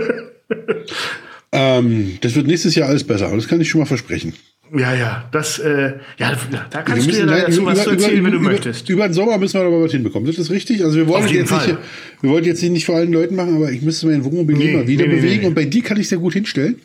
[1.57, 3.31] Ähm, das wird nächstes Jahr alles besser.
[3.33, 4.33] Das kann ich schon mal versprechen.
[4.77, 6.33] Ja, ja, das, äh, ja,
[6.71, 8.89] da Wir kannst du dir dazu was über, zu über, erzählen, wenn du über, möchtest.
[8.89, 10.27] über den Sommer müssen wir aber was hinbekommen.
[10.27, 10.83] Das ist richtig.
[10.83, 11.77] Also wir wollen jetzt nicht,
[12.23, 14.89] wir wollten jetzt nicht vor allen Leuten machen, aber ich müsste mein Wohnmobil Nee, immer
[14.89, 15.47] wieder nee, bewegen nee.
[15.47, 16.81] und bei dir kann ich sehr gut hinstellen.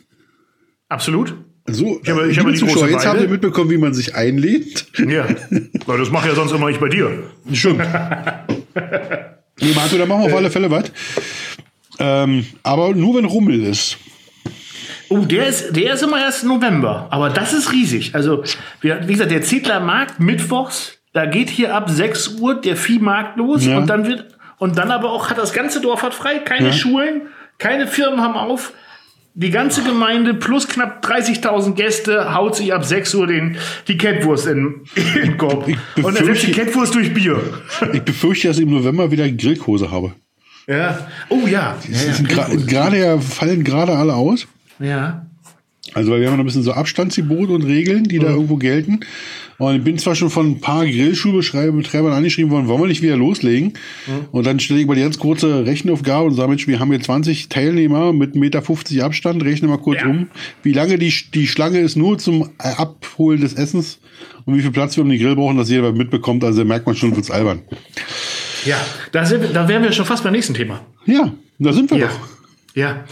[0.88, 1.34] Absolut.
[1.74, 3.08] So, Ich habe- ich liebe habe die große jetzt Weile.
[3.10, 4.86] habt ihr mitbekommen, wie man sich einlädt.
[4.98, 5.26] Ja,
[5.86, 7.22] weil das mache ja sonst immer ich bei dir.
[7.52, 7.80] Stimmt.
[9.60, 10.84] nee, Marco, da machen wir auf alle Fälle was.
[11.98, 13.98] Ähm, aber nur wenn Rummel ist.
[15.08, 17.08] Oh, der ist, der ist immer erst November.
[17.10, 18.14] Aber das ist riesig.
[18.14, 18.44] Also,
[18.80, 23.66] wie, gesagt, der Zedler Markt mittwochs, da geht hier ab 6 Uhr der Viehmarkt los
[23.66, 23.76] Ja.
[23.78, 24.26] und dann wird,
[24.58, 26.72] und dann aber auch hat das ganze Dorf hat frei, keine Ja.
[26.72, 27.22] Schulen,
[27.58, 28.72] keine Firmen haben auf.
[29.34, 34.46] Die ganze Gemeinde plus knapp 30.000 Gäste haut sich ab 6 Uhr den, die Kettwurst
[34.48, 35.68] in, in den Korb.
[35.68, 37.40] Ich Und er setzt die Kettwurst durch Bier.
[37.92, 40.12] Ich befürchte, dass ich im November wieder Grillkurse habe.
[40.66, 41.06] Ja.
[41.28, 41.76] Oh ja.
[41.84, 44.46] Die ja, ja, Gerade ja, fallen gerade alle aus.
[44.78, 45.26] ja.
[45.92, 49.00] Also weil wir haben noch ein bisschen so Abstandsgebote und Regeln, die da irgendwo gelten.
[49.60, 53.16] Und ich bin zwar schon von ein paar Grillschulbetreibern angeschrieben worden, wollen wir nicht wieder
[53.16, 53.74] loslegen?
[54.32, 57.00] Und dann stelle ich mal die ganz kurze Rechenaufgabe und sage, Mensch, wir haben hier
[57.00, 60.08] 20 Teilnehmer mit 1,50 Meter Abstand, rechne mal kurz Ja.
[60.08, 60.28] um,
[60.62, 63.98] wie lange die, die Schlange ist nur zum Abholen des Essens
[64.46, 66.42] und wie viel Platz wir um den Grill brauchen, dass jeder mitbekommt.
[66.42, 67.60] Also merkt man schon, wird's albern.
[68.64, 68.76] Ja,
[69.12, 70.80] da, sind, da wären wir schon fast beim nächsten Thema.
[71.06, 72.06] Ja, da sind wir Ja.
[72.08, 72.18] doch.
[72.74, 73.04] Ja.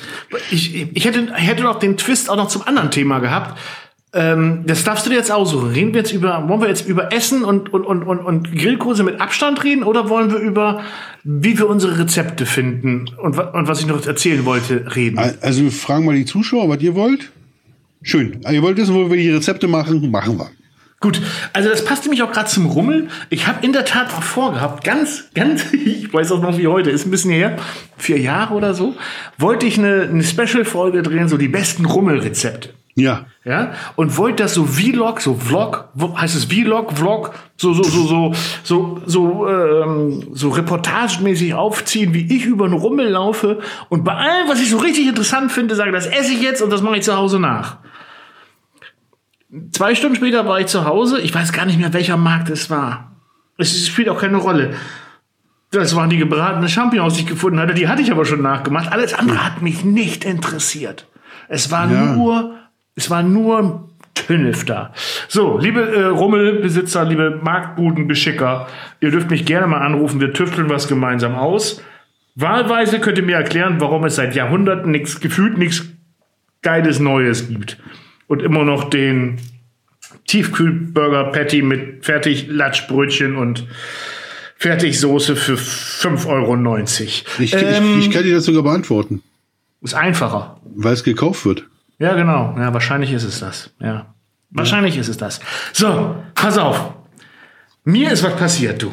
[0.50, 3.58] Ich, ich hätte, hätte noch den Twist auch noch zum anderen Thema gehabt.
[4.14, 5.70] Ähm, das darfst du dir jetzt aussuchen.
[5.70, 9.02] Reden wir jetzt über, wollen wir jetzt über Essen und, und, und, und, und Grillkurse
[9.02, 10.80] mit Abstand reden oder wollen wir über,
[11.24, 15.18] wie wir unsere Rezepte finden und, und was ich noch erzählen wollte, reden?
[15.18, 17.32] Also wir fragen mal die Zuschauer, was ihr wollt.
[18.02, 18.40] Schön.
[18.44, 20.10] Also, ihr wollt wissen, wo wir die Rezepte machen?
[20.10, 20.50] Machen wir.
[21.00, 21.20] Gut,
[21.52, 23.08] also das passt nämlich auch gerade zum Rummel.
[23.30, 26.90] Ich habe in der Tat auch vorgehabt, ganz, ganz, ich weiß auch noch wie heute,
[26.90, 27.56] ist ein bisschen her,
[27.96, 28.96] vier Jahre oder so,
[29.36, 32.70] wollte ich eine, eine Special-Folge drehen, so die besten Rummelrezepte.
[32.98, 33.26] Ja.
[33.44, 38.06] Ja, und wollte das so Vlog, so Vlog, heißt es Vlog, Vlog, so, so, so,
[38.06, 44.14] so, so, so, ähm, so reportagemäßig aufziehen, wie ich über einen Rummel laufe und bei
[44.14, 46.96] allem, was ich so richtig interessant finde, sage, das esse ich jetzt und das mache
[46.98, 47.78] ich zu Hause nach.
[49.72, 52.68] Zwei Stunden später war ich zu Hause, ich weiß gar nicht mehr, welcher Markt es
[52.68, 53.12] war.
[53.56, 54.74] Es spielt auch keine Rolle.
[55.70, 57.74] Das waren die gebratenen Champignons, die ich gefunden hatte.
[57.74, 58.92] Die hatte ich aber schon nachgemacht.
[58.92, 61.06] Alles andere hat mich nicht interessiert.
[61.48, 62.12] Es war Ja.
[62.12, 62.57] nur,
[62.98, 64.92] es war nur Tünnef da.
[65.28, 68.66] So, liebe äh, Rummelbesitzer, liebe Marktbudenbeschicker,
[69.00, 70.20] ihr dürft mich gerne mal anrufen.
[70.20, 71.80] Wir tüfteln was gemeinsam aus.
[72.34, 75.84] Wahlweise könnt ihr mir erklären, warum es seit Jahrhunderten nichts, gefühlt nichts
[76.62, 77.78] Geiles Neues gibt.
[78.26, 79.38] Und immer noch den
[80.26, 83.66] Tiefkühlburger Patty mit fertig Latschbrötchen und
[84.56, 86.56] Fertigsoße für 5,90 Euro.
[87.38, 89.22] Ich, Ähm, ich, ich kann dir das sogar beantworten,
[89.82, 90.61] Ist einfacher.
[90.74, 91.64] weil es gekauft wird.
[91.98, 92.54] Ja, genau.
[92.56, 93.70] Ja, wahrscheinlich ist es das.
[93.80, 94.14] Ja.
[94.50, 95.40] Wahrscheinlich ist es das.
[95.72, 96.94] So, pass auf.
[97.84, 98.92] Mir ist was passiert, du.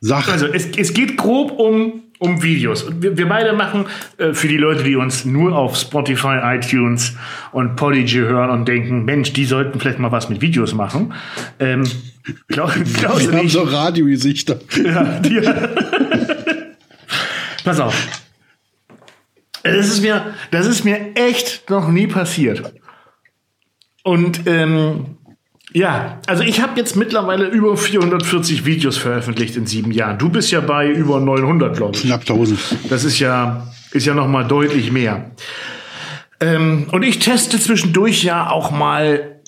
[0.00, 2.82] Sag, Also es, es geht grob um, um Videos.
[2.82, 3.86] Und wir, wir beide machen
[4.18, 7.16] äh, für die Leute, die uns nur auf Spotify, iTunes
[7.52, 11.14] und Podigy hören und denken, Mensch, die sollten vielleicht mal was mit Videos machen.
[11.58, 11.84] Ähm,
[12.48, 14.60] glaub, glaubst wir haben so Radiogesichter.
[14.84, 15.40] Ja, die,
[17.64, 18.23] pass auf.
[19.64, 22.74] Das ist, mir, das ist mir echt noch nie passiert.
[24.02, 25.16] Und ähm,
[25.72, 30.18] ja, also ich habe jetzt mittlerweile über 440 Videos veröffentlicht in sieben Jahren.
[30.18, 32.02] Du bist ja bei über 900, glaube ich.
[32.02, 32.60] Knapp 1000.
[32.90, 35.32] Das ist ja, ist ja noch mal deutlich mehr.
[36.40, 39.40] Ähm, und ich teste zwischendurch ja auch mal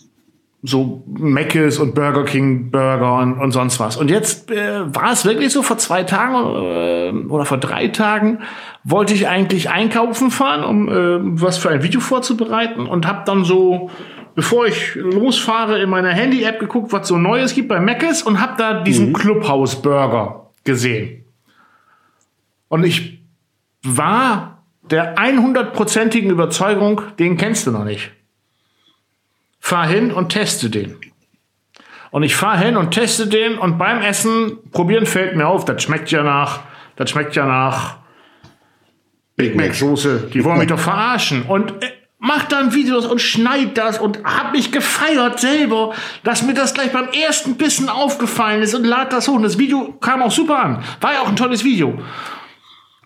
[0.62, 3.96] so Mc's und Burger King Burger und, und sonst was.
[3.96, 8.40] Und jetzt äh, war es wirklich so, vor zwei Tagen äh, oder vor drei Tagen
[8.88, 13.44] wollte ich eigentlich einkaufen fahren, um äh, was für ein Video vorzubereiten und habe dann
[13.44, 13.90] so,
[14.34, 18.54] bevor ich losfahre, in meiner Handy-App geguckt, was so Neues gibt bei Mc's und habe
[18.58, 19.12] da diesen mhm.
[19.14, 21.24] Clubhouse Burger gesehen.
[22.68, 23.20] Und ich
[23.82, 28.12] war der 100%igen Überzeugung, den kennst du noch nicht
[29.66, 30.96] fahr hin und teste den.
[32.12, 35.82] Und ich fahre hin und teste den und beim Essen probieren fällt mir auf, das
[35.82, 36.60] schmeckt ja nach,
[36.94, 37.96] das schmeckt ja nach
[39.36, 40.30] Big Mac Soße.
[40.32, 41.42] Die wollen mich doch verarschen.
[41.42, 45.92] Und äh, macht dann Videos und schneidet das und hab mich gefeiert selber,
[46.24, 49.34] dass mir das gleich beim ersten Bissen aufgefallen ist und lad das hoch.
[49.34, 50.82] Und das Video kam auch super an.
[51.00, 51.98] War ja auch ein tolles Video.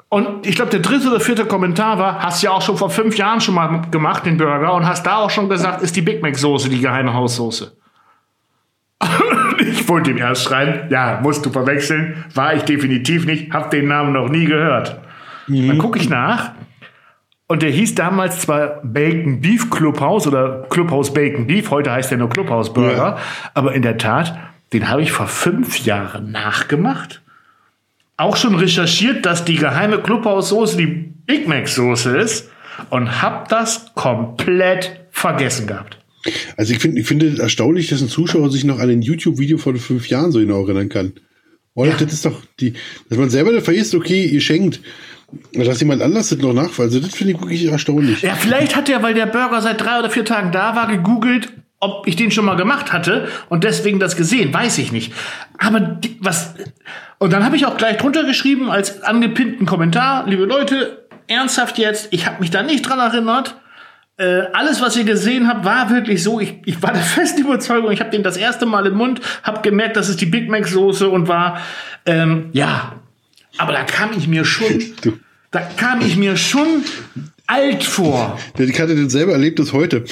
[0.09, 3.17] Und ich glaube, der dritte oder vierte Kommentar war, hast ja auch schon vor fünf
[3.17, 6.21] Jahren schon mal gemacht, den Burger, und hast da auch schon gesagt, ist die Big
[6.21, 7.77] Mac Soße die geheime Haussoße.
[9.61, 13.87] ich wollte ihm erst schreiben, ja, musst du verwechseln, war ich definitiv nicht, hab den
[13.87, 15.01] Namen noch nie gehört.
[15.51, 15.69] Mhm.
[15.69, 16.53] Dann gucke ich nach
[17.47, 22.19] und der hieß damals zwar Bacon Beef Clubhouse oder Clubhouse Bacon Beef, heute heißt der
[22.19, 23.19] nur Clubhouse Burger, ja.
[23.55, 24.39] aber in der Tat,
[24.73, 27.23] den habe ich vor fünf Jahren nachgemacht
[28.21, 32.51] auch schon recherchiert, dass die geheime Clubhaussoße die Big Mac Soße ist
[32.91, 35.99] und hab das komplett vergessen gehabt.
[36.59, 39.77] Also ich finde ich finde erstaunlich, dass ein Zuschauer sich noch an ein YouTube-Video von
[39.77, 41.15] fünf Jahren so genau erinnern kann.
[41.73, 41.97] Oder ja.
[41.97, 42.75] das ist doch die,
[43.09, 44.83] dass man selber vergisst, okay, ihr schenkt,
[45.53, 48.23] dass jemand anders das noch nach, also das finde ich wirklich erstaunlich.
[48.23, 51.53] Ja, vielleicht hat er, weil der Burger seit drei oder vier Tagen da war, gegoogelt,
[51.79, 55.13] ob ich den schon mal gemacht hatte und deswegen das gesehen, weiß ich nicht.
[55.59, 56.55] Aber die, was
[57.19, 62.09] und dann habe ich auch gleich drunter geschrieben als angepinnten Kommentar, liebe Leute, ernsthaft jetzt,
[62.13, 63.57] ich habe mich da nicht dran erinnert.
[64.17, 66.41] Äh, alles, was ihr gesehen habt, war wirklich so.
[66.41, 69.61] Ich, ich war der festen Überzeugung, ich habe den das erste Mal im Mund, habe
[69.63, 71.61] gemerkt, das ist die Big Mac Soße und war
[72.07, 73.00] ähm, ja.
[73.61, 74.83] Aber da kam ich mir schon,
[75.51, 76.83] da kam ich mir schon
[77.47, 78.39] alt vor.
[78.59, 80.05] Ich hatte den selber erlebt bis heute.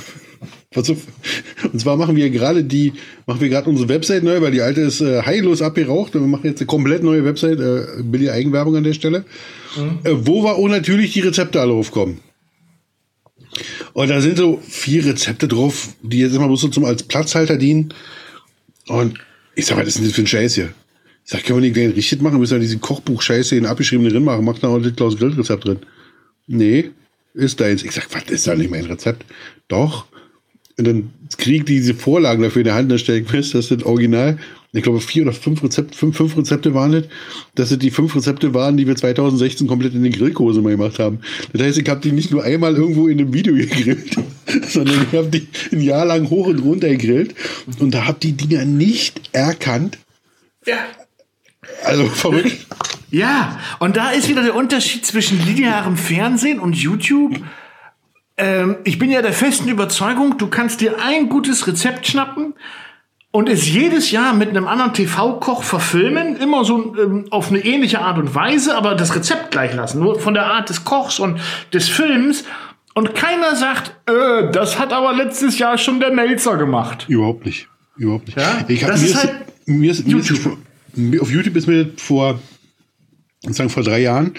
[0.74, 2.92] Und zwar machen wir gerade die,
[3.26, 6.14] machen wir gerade unsere Website neu, weil die alte ist äh, heillos abgeraucht.
[6.14, 9.24] Und wir machen jetzt eine komplett neue Website, äh, billige Eigenwerbung an der Stelle,
[9.76, 10.00] mhm.
[10.04, 12.20] äh, wo wir auch natürlich die Rezepte alle aufkommen.
[13.94, 17.56] Und da sind so vier Rezepte drauf, die jetzt immer bloß so zum als Platzhalter
[17.56, 17.94] dienen.
[18.88, 19.18] Und
[19.54, 20.74] ich sag, was ist denn das für ein Scheiß hier?
[21.28, 22.38] Ich sag, können wir nicht gleich richtig machen?
[22.38, 24.46] Müssen wir diese Kochbuch-Scheiße in abgeschriebene drin machen?
[24.46, 25.80] Macht auch das Klaus Grill-Rezept drin.
[26.46, 26.88] Nee,
[27.34, 27.82] ist deins.
[27.82, 29.26] Ich sag, was ist da nicht mein Rezept?
[29.68, 30.06] Doch.
[30.78, 33.84] Und dann kriegt diese Vorlagen dafür in der Hand, dann stelle ich fest, das sind
[33.84, 34.38] original,
[34.72, 37.04] ich glaube, vier oder fünf Rezepte, fünf, fünf Rezepte waren das.
[37.54, 40.98] Das sind die fünf Rezepte waren, die wir 2016 komplett in den Grillkurse mal gemacht
[40.98, 41.20] haben.
[41.52, 44.16] Das heißt, ich habe die nicht nur einmal irgendwo in einem Video gegrillt,
[44.66, 47.34] sondern ich habe die ein Jahr lang hoch und runter gegrillt
[47.80, 49.98] und da habe die Dinger nicht erkannt.
[50.64, 50.78] Ja.
[51.84, 52.66] Also verrückt.
[53.10, 57.36] Ja, und da ist wieder der Unterschied zwischen linearem Fernsehen und YouTube.
[58.36, 62.52] Ähm, ich bin ja der festen Überzeugung, du kannst dir ein gutes Rezept schnappen
[63.30, 68.00] und es jedes Jahr mit einem anderen TV-Koch verfilmen, immer so ähm, auf eine ähnliche
[68.00, 71.40] Art und Weise, aber das Rezept gleich lassen, nur von der Art des Kochs und
[71.72, 72.44] des Films.
[72.94, 77.06] Und keiner sagt, äh, das hat aber letztes Jahr schon der Melzer gemacht.
[77.08, 77.68] Überhaupt nicht.
[77.96, 78.38] Überhaupt nicht.
[78.38, 78.64] Ja?
[78.68, 79.34] Ich das ist halt
[79.66, 80.38] mir ist, mir YouTube.
[80.38, 80.67] Ist,
[81.20, 82.40] auf YouTube ist mir vor
[83.42, 84.32] sagen vor drei Jahren,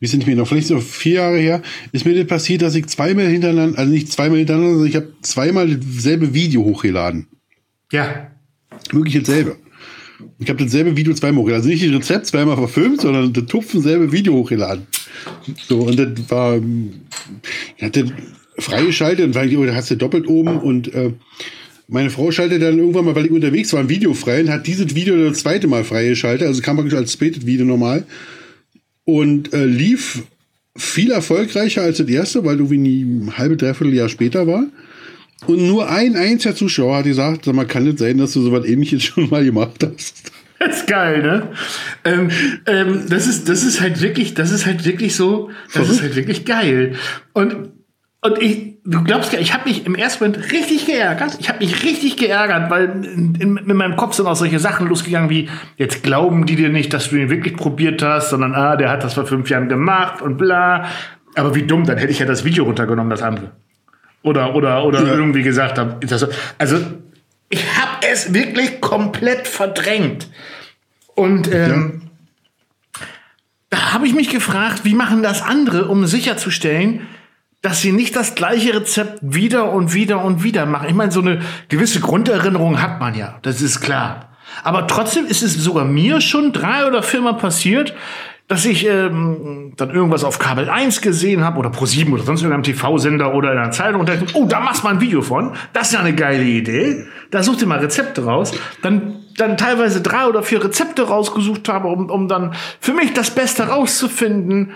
[0.00, 2.86] wie sind mir noch, vielleicht so vier Jahre her, ist mir das passiert, dass ich
[2.86, 7.26] zweimal hintereinander, also nicht zweimal hintereinander, sondern ich habe zweimal dasselbe Video hochgeladen.
[7.92, 8.30] Ja.
[8.92, 9.56] Wirklich dasselbe.
[10.38, 11.68] Ich habe dasselbe Video zweimal hochgeladen.
[11.68, 14.86] Also nicht das Rezept zweimal verfilmt, sondern das Tupfen selbe Video hochgeladen.
[15.68, 16.58] So, und das war,
[17.76, 18.06] ich hatte
[18.58, 21.12] freigeschaltet und weil ich, da hast du doppelt oben und äh,
[21.88, 24.66] meine Frau schaltet dann irgendwann mal, weil ich unterwegs war, ein Video frei und hat
[24.66, 26.46] dieses Video das zweite Mal freigeschaltet.
[26.46, 28.04] Also kam praktisch als Spätet Video normal
[29.04, 30.24] und äh, lief
[30.76, 34.66] viel erfolgreicher als das erste, weil du wie ein halbe, dreiviertel Jahr später war.
[35.46, 38.52] Und nur ein einziger Zuschauer hat gesagt, sag mal, kann es sein, dass du so
[38.52, 40.32] was ähnliches schon mal gemacht hast?
[40.58, 41.48] Das ist geil, ne?
[42.04, 42.30] Ähm,
[42.66, 45.90] ähm, das ist, das ist halt wirklich, das ist halt wirklich so, das Verrückt.
[45.92, 46.96] ist halt wirklich geil.
[47.34, 47.76] Und
[48.26, 51.36] und ich, du glaubst ja, ich habe mich im ersten Moment richtig geärgert.
[51.40, 54.86] Ich habe mich richtig geärgert, weil in, in, in, meinem Kopf sind auch solche Sachen
[54.86, 58.76] losgegangen wie, jetzt glauben die dir nicht, dass du ihn wirklich probiert hast, sondern, ah,
[58.76, 60.86] der hat das vor fünf Jahren gemacht und bla.
[61.34, 63.50] Aber wie dumm, dann hätte ich ja das Video runtergenommen, das andere.
[64.22, 65.14] Oder, oder, oder ja.
[65.14, 65.78] irgendwie gesagt,
[66.58, 66.78] also,
[67.48, 70.30] ich habe es wirklich komplett verdrängt.
[71.14, 72.02] Und, ähm,
[72.94, 73.06] ja.
[73.70, 77.02] da habe ich mich gefragt, wie machen das andere, um sicherzustellen,
[77.66, 80.86] dass sie nicht das gleiche Rezept wieder und wieder und wieder machen.
[80.88, 84.28] Ich meine, so eine gewisse Grunderinnerung hat man ja, das ist klar.
[84.62, 87.92] Aber trotzdem ist es sogar mir schon drei oder viermal passiert,
[88.46, 92.42] dass ich ähm, dann irgendwas auf Kabel 1 gesehen habe oder Pro 7 oder sonst
[92.42, 95.20] irgendeinem TV-Sender oder in einer Zeitung und dachte, oh, da machst du mal ein Video
[95.20, 95.56] von.
[95.72, 97.04] Das ist ja eine geile Idee.
[97.32, 98.52] Da such dir mal Rezepte raus.
[98.82, 103.32] Dann, dann teilweise drei oder vier Rezepte rausgesucht habe, um, um dann für mich das
[103.32, 104.70] Beste rauszufinden.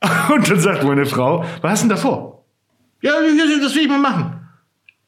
[0.32, 2.35] Und dann sagt meine Frau, was hast du denn da vor?
[3.02, 3.12] Ja,
[3.62, 4.32] das will ich mal machen.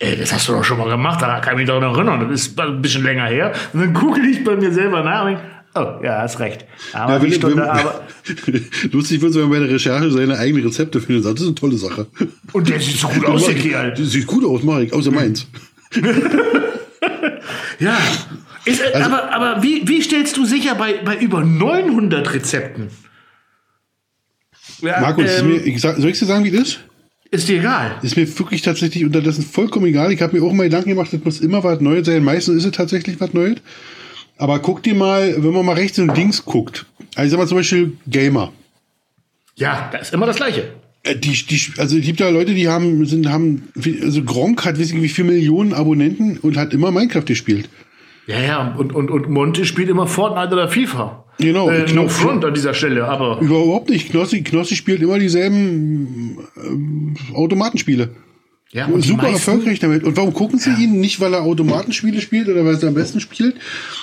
[0.00, 2.28] Ey, das hast du doch schon mal gemacht, da kann ich mich doch noch erinnern.
[2.30, 3.52] Das ist ein bisschen länger her.
[3.72, 5.42] Und dann gucke ich bei mir selber nach und denke,
[5.74, 6.64] Oh, ja, hast recht.
[6.92, 8.02] Aber Ja, die Stunde, wenn, aber,
[8.92, 11.24] lustig wird es, wenn man bei der Recherche seine eigenen Rezepte findet.
[11.26, 12.06] Das ist eine tolle Sache.
[12.52, 13.94] und der sieht so gut aus, der Kerl.
[13.96, 15.46] Sieht gut aus, Marek, außer meins.
[17.78, 17.96] Ja.
[18.64, 22.88] Ist, äh, Also- aber aber wie, wie stellst du sicher bei, bei über 900 Rezepten?
[24.80, 26.80] Ja, Markus, ähm, mir, ich sag, soll ich dir sagen, wie das ist?
[27.30, 27.96] Ist dir egal.
[28.02, 30.12] Ist mir wirklich tatsächlich unterdessen vollkommen egal.
[30.12, 32.24] Ich habe mir auch mal Gedanken gemacht, es muss immer was Neues sein.
[32.24, 33.56] Meistens ist es tatsächlich was Neues.
[34.38, 36.86] Aber guck dir mal, wenn man mal rechts und links guckt.
[37.16, 38.52] Also ich sag mal zum Beispiel Gamer.
[39.56, 40.72] Ja, das ist immer das Gleiche.
[41.02, 43.68] Äh, Die, die, also es gibt ja Leute, die haben, sind, haben,
[44.02, 47.68] also Gronk hat wissen wie viele Millionen Abonnenten und hat immer Minecraft gespielt.
[48.26, 51.24] Ja, ja, und, und, und Monte spielt immer Fortnite oder FIFA.
[51.38, 51.70] Genau.
[51.70, 53.40] Äh, no front an dieser Stelle, aber.
[53.40, 54.10] Überhaupt nicht.
[54.10, 58.10] Knossi, Knossi spielt immer dieselben ähm, Automatenspiele.
[58.72, 60.04] Ja, und Super meisten- erfolgreich damit.
[60.04, 61.00] Und warum gucken sie ihn?
[61.00, 63.56] Nicht, weil er Automatenspiele spielt oder weil er am besten spielt,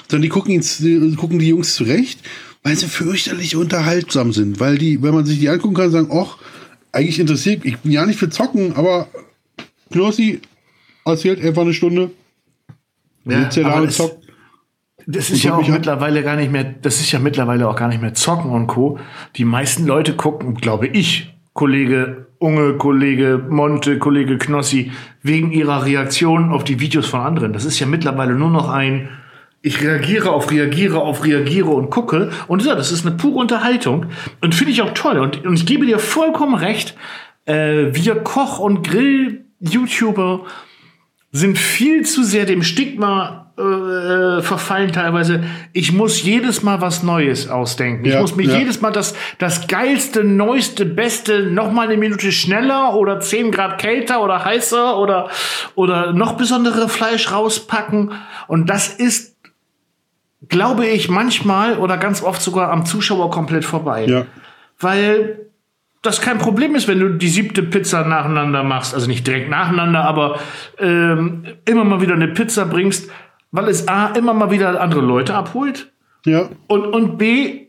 [0.10, 2.20] sondern die gucken, ihn, die gucken die Jungs zurecht,
[2.64, 4.60] weil sie fürchterlich unterhaltsam sind.
[4.60, 6.38] Weil die, wenn man sich die angucken kann, sagen, ach,
[6.92, 9.08] eigentlich interessiert, ich bin ja nicht für Zocken, aber
[9.92, 10.40] Knossi
[11.06, 12.10] erzählt einfach eine Stunde,
[13.26, 14.02] Ja, ja aber es-
[15.08, 17.88] Das Und ist ja auch mittlerweile gar nicht mehr, das ist ja mittlerweile auch gar
[17.88, 19.00] nicht mehr Zocken und Co.
[19.36, 24.92] Die meisten Leute gucken, glaube ich, Kollege Unge, Kollege Monte, Kollege Knossi,
[25.22, 27.54] wegen ihrer Reaktion auf die Videos von anderen.
[27.54, 29.10] Das ist ja mittlerweile nur noch ein,
[29.62, 32.32] ich reagiere auf, reagiere auf, reagiere und gucke.
[32.48, 34.08] Und ja, das ist eine pure Unterhaltung.
[34.42, 35.18] Und finde ich auch toll.
[35.18, 36.96] Und, und ich gebe dir vollkommen recht,
[37.46, 40.46] äh, wir Koch- und Grill-YouTuber
[41.32, 45.44] sind viel zu sehr dem Stigma äh, verfallen teilweise.
[45.72, 48.06] Ich muss jedes Mal was Neues ausdenken.
[48.06, 48.58] ich Ja, muss mir ja.
[48.58, 53.80] jedes Mal das, das geilste, neueste, beste noch mal eine Minute schneller oder 10 Grad
[53.80, 55.30] kälter oder heißer oder,
[55.76, 58.12] oder noch besondere Fleisch rauspacken.
[58.48, 59.38] Und das ist,
[60.50, 64.06] glaube ich, manchmal oder ganz oft sogar am Zuschauer komplett vorbei.
[64.06, 64.26] Ja.
[64.80, 65.46] Weil
[66.02, 70.04] das kein Problem ist, wenn du die siebte Pizza nacheinander machst, also nicht direkt nacheinander,
[70.04, 70.40] aber
[70.78, 73.10] ähm, immer mal wieder eine Pizza bringst,
[73.56, 75.92] weil es A, immer mal wieder andere Leute abholt
[76.26, 76.50] Ja.
[76.68, 77.62] und, und B,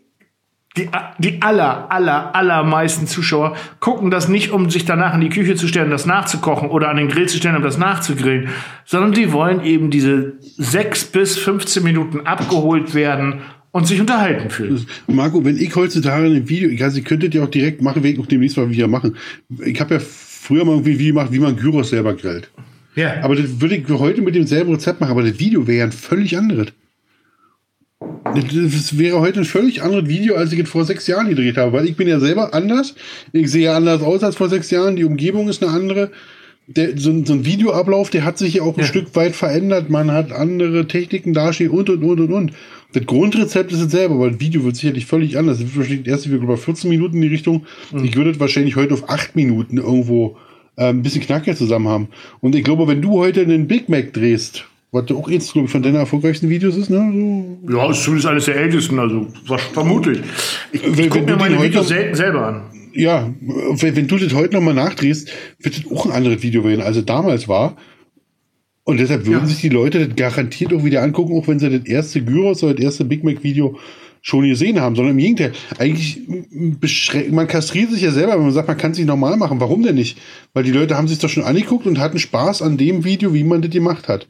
[0.77, 5.55] die, die aller, aller, allermeisten Zuschauer gucken das nicht, um sich danach in die Küche
[5.55, 8.49] zu stellen, das nachzukochen oder an den Grill zu stellen, um das nachzugrillen,
[8.85, 13.41] sondern die wollen eben diese sechs bis 15 Minuten abgeholt werden
[13.73, 14.87] und sich unterhalten fühlen.
[15.07, 18.23] Marco, wenn ich heutzutage ein Video, ich, also, ihr könntet ja auch direkt machen, wegen
[18.23, 19.17] auch demnächst mal wieder machen.
[19.65, 22.51] Ich habe ja früher mal irgendwie wie gemacht, wie man Gyros selber grillt.
[22.97, 23.23] Ja.
[23.23, 25.93] Aber das würde ich heute mit demselben Rezept machen, aber das Video wäre ja ein
[25.93, 26.69] völlig anderes.
[28.25, 31.73] Das wäre heute ein völlig anderes Video, als ich es vor sechs Jahren gedreht habe,
[31.73, 32.95] weil ich bin ja selber anders.
[33.33, 34.97] Ich sehe ja anders aus als vor sechs Jahren.
[34.97, 36.11] Die Umgebung ist eine andere.
[36.69, 38.87] Der, so, ein- so ein Videoablauf, der hat sich ja auch ein Ja.
[38.87, 39.89] Stück weit verändert.
[39.89, 42.53] Man hat andere Techniken dastehen und und und und und.
[42.93, 45.59] Das Grundrezept ist dasselbe, aber das Video wird sicherlich völlig anders.
[45.59, 47.67] Das wird wahrscheinlich Video über 14 Minuten in die Richtung.
[48.03, 50.37] Ich würde es wahrscheinlich heute auf acht Minuten irgendwo
[50.77, 52.09] äh, ein bisschen knackiger zusammen haben.
[52.41, 55.73] Und ich glaube, wenn du heute einen Big Mac drehst, was auch eins, glaube ich,
[55.73, 57.59] von deinen erfolgreichsten Videos ist, ne?
[57.67, 59.27] So, Ja, ist zumindest eines der ältesten, also
[59.73, 60.21] vermutlich.
[60.73, 62.63] Ich, Wenn- ich gucke mir meine Videos selten selber an.
[62.95, 63.29] ja,
[63.73, 65.29] wenn, wenn du das heute nochmal nachdrehst,
[65.61, 67.77] wird das auch ein anderes Video werden, als es damals war.
[68.85, 69.47] Und deshalb würden Ja.
[69.47, 72.75] sich die Leute das garantiert auch wieder angucken, auch wenn sie das erste Gyros oder
[72.75, 73.77] das erste Big Mac Video
[74.29, 75.53] schon gesehen haben, sondern im Gegenteil.
[75.79, 76.21] Eigentlich
[76.81, 79.61] beschränkt, man kastriert sich ja selber, wenn man sagt, man kann es sich normal machen.
[79.61, 80.19] Warum denn nicht?
[80.53, 83.45] Weil die Leute haben sich doch schon angeguckt und hatten Spaß an dem Video, wie
[83.45, 84.27] man das gemacht hat.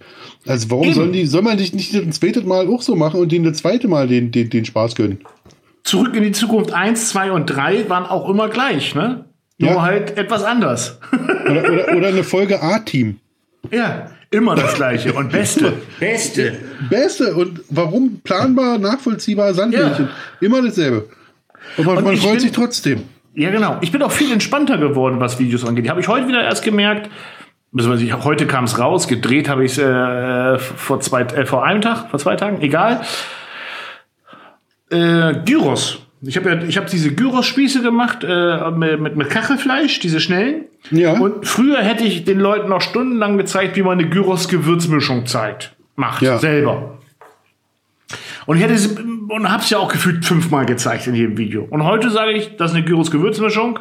[0.47, 0.95] Also warum Eben.
[0.95, 3.57] sollen die, soll man dich nicht ein zweites Mal auch so machen und denen das
[3.57, 5.21] zweite Mal den, den, den Spaß gönnen?
[5.83, 9.25] Zurück in die Zukunft 1, 2 und 3 waren auch immer gleich, ne?
[9.59, 9.81] Nur Ja.
[9.83, 11.01] halt etwas anders.
[11.49, 13.17] Oder, oder, oder eine Folge A-Team.
[13.73, 15.73] ja, immer das Gleiche und Beste.
[16.01, 16.59] Beste.
[16.91, 20.09] Beste und warum planbar, nachvollziehbar, Sandmännchen.
[20.41, 21.09] Immer dasselbe.
[21.77, 23.03] Und man, Und man freut bin- sich trotzdem.
[23.35, 23.77] Ja, genau.
[23.83, 25.89] Ich bin auch viel entspannter geworden, was Videos angeht.
[25.91, 27.11] Habe ich heute wieder erst gemerkt.
[28.25, 32.09] Heute kam es raus, gedreht habe ich es äh, vor, zwei, äh, vor einem Tag,
[32.11, 33.03] vor zwei Tagen, egal.
[34.91, 35.99] Äh, Gyros.
[36.23, 40.65] Ich habe ja, ich habe diese Gyros-Spieße gemacht äh, mit, mit Kachelfleisch, diese schnellen.
[40.91, 41.13] Ja.
[41.13, 46.23] Und früher hätte ich den Leuten noch stundenlang gezeigt, wie man eine Gyros-Gewürzmischung zeigt, macht
[46.23, 46.39] Ja.
[46.39, 46.99] selber.
[48.47, 48.97] Und ich hätte sie,
[49.29, 51.67] und hab's ja auch gefühlt fünfmal gezeigt in jedem Video.
[51.69, 53.81] Und heute sage ich, das ist eine Gyros-Gewürzmischung.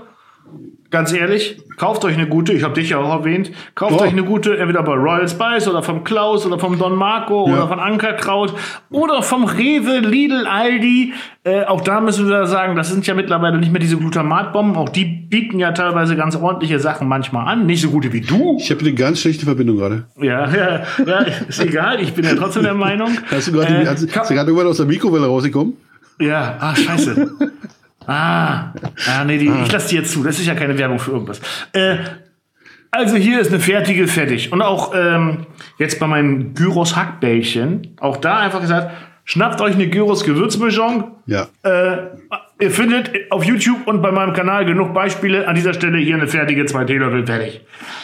[0.95, 4.03] Ganz ehrlich, kauft euch eine gute, ich habe dich ja auch erwähnt, kauft Oh.
[4.03, 7.53] euch eine gute, entweder bei Royal Spice oder vom Klaus oder vom Don Marco Ja.
[7.55, 8.53] oder von Ankerkraut
[8.91, 11.11] oder vom Rewe, Lidl, Aldi.
[11.43, 14.87] Äh, auch da müssen wir sagen, das sind ja mittlerweile nicht mehr diese Glutamatbomben, auch
[14.87, 17.65] die bieten ja teilweise ganz ordentliche Sachen manchmal an.
[17.65, 18.55] Nicht so gute wie du.
[18.61, 20.05] Ich habe eine ganz schlechte Verbindung gerade.
[20.21, 23.09] Ja, ja, ja, ist egal, ich bin ja trotzdem der Meinung.
[23.29, 25.73] Hast du gerade Äh, irgendwann aus der Mikrowelle rausgekommen?
[26.21, 27.31] Ja, ah, scheiße.
[28.07, 28.73] ah,
[29.07, 30.23] ah, nee, die, ich lasse die jetzt zu.
[30.23, 31.41] Das ist ja keine Werbung für irgendwas.
[31.73, 31.97] Äh,
[32.91, 34.53] also hier ist eine fertige fertig.
[34.53, 35.47] Und auch ähm,
[35.77, 38.91] jetzt bei meinem Gyros Hackbällchen, auch da einfach gesagt,
[39.25, 41.11] schnappt euch eine Gyros Gewürzmischung.
[41.25, 41.47] Ja.
[41.63, 41.97] Äh,
[42.59, 45.45] ihr findet auf YouTube und bei meinem Kanal genug Beispiele.
[45.45, 47.61] An dieser Stelle hier eine fertige zwei Teelöffel fertig.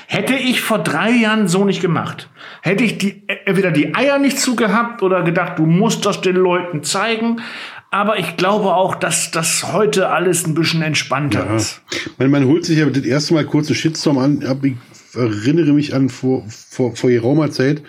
[0.08, 2.30] Hätte ich vor drei Jahren so nicht gemacht,
[2.62, 6.84] hätte ich die, entweder die Eier nicht zugehabt oder gedacht, du musst das den Leuten
[6.84, 7.42] zeigen.
[7.94, 11.82] Aber ich glaube auch, dass das heute alles ein bisschen entspannter ist.
[12.18, 14.42] Man, man holt sich ja das erste Mal kurz einen Shitstorm an.
[14.64, 14.76] Ich
[15.14, 17.82] erinnere mich an vor, vor, vor geraumer Zeit.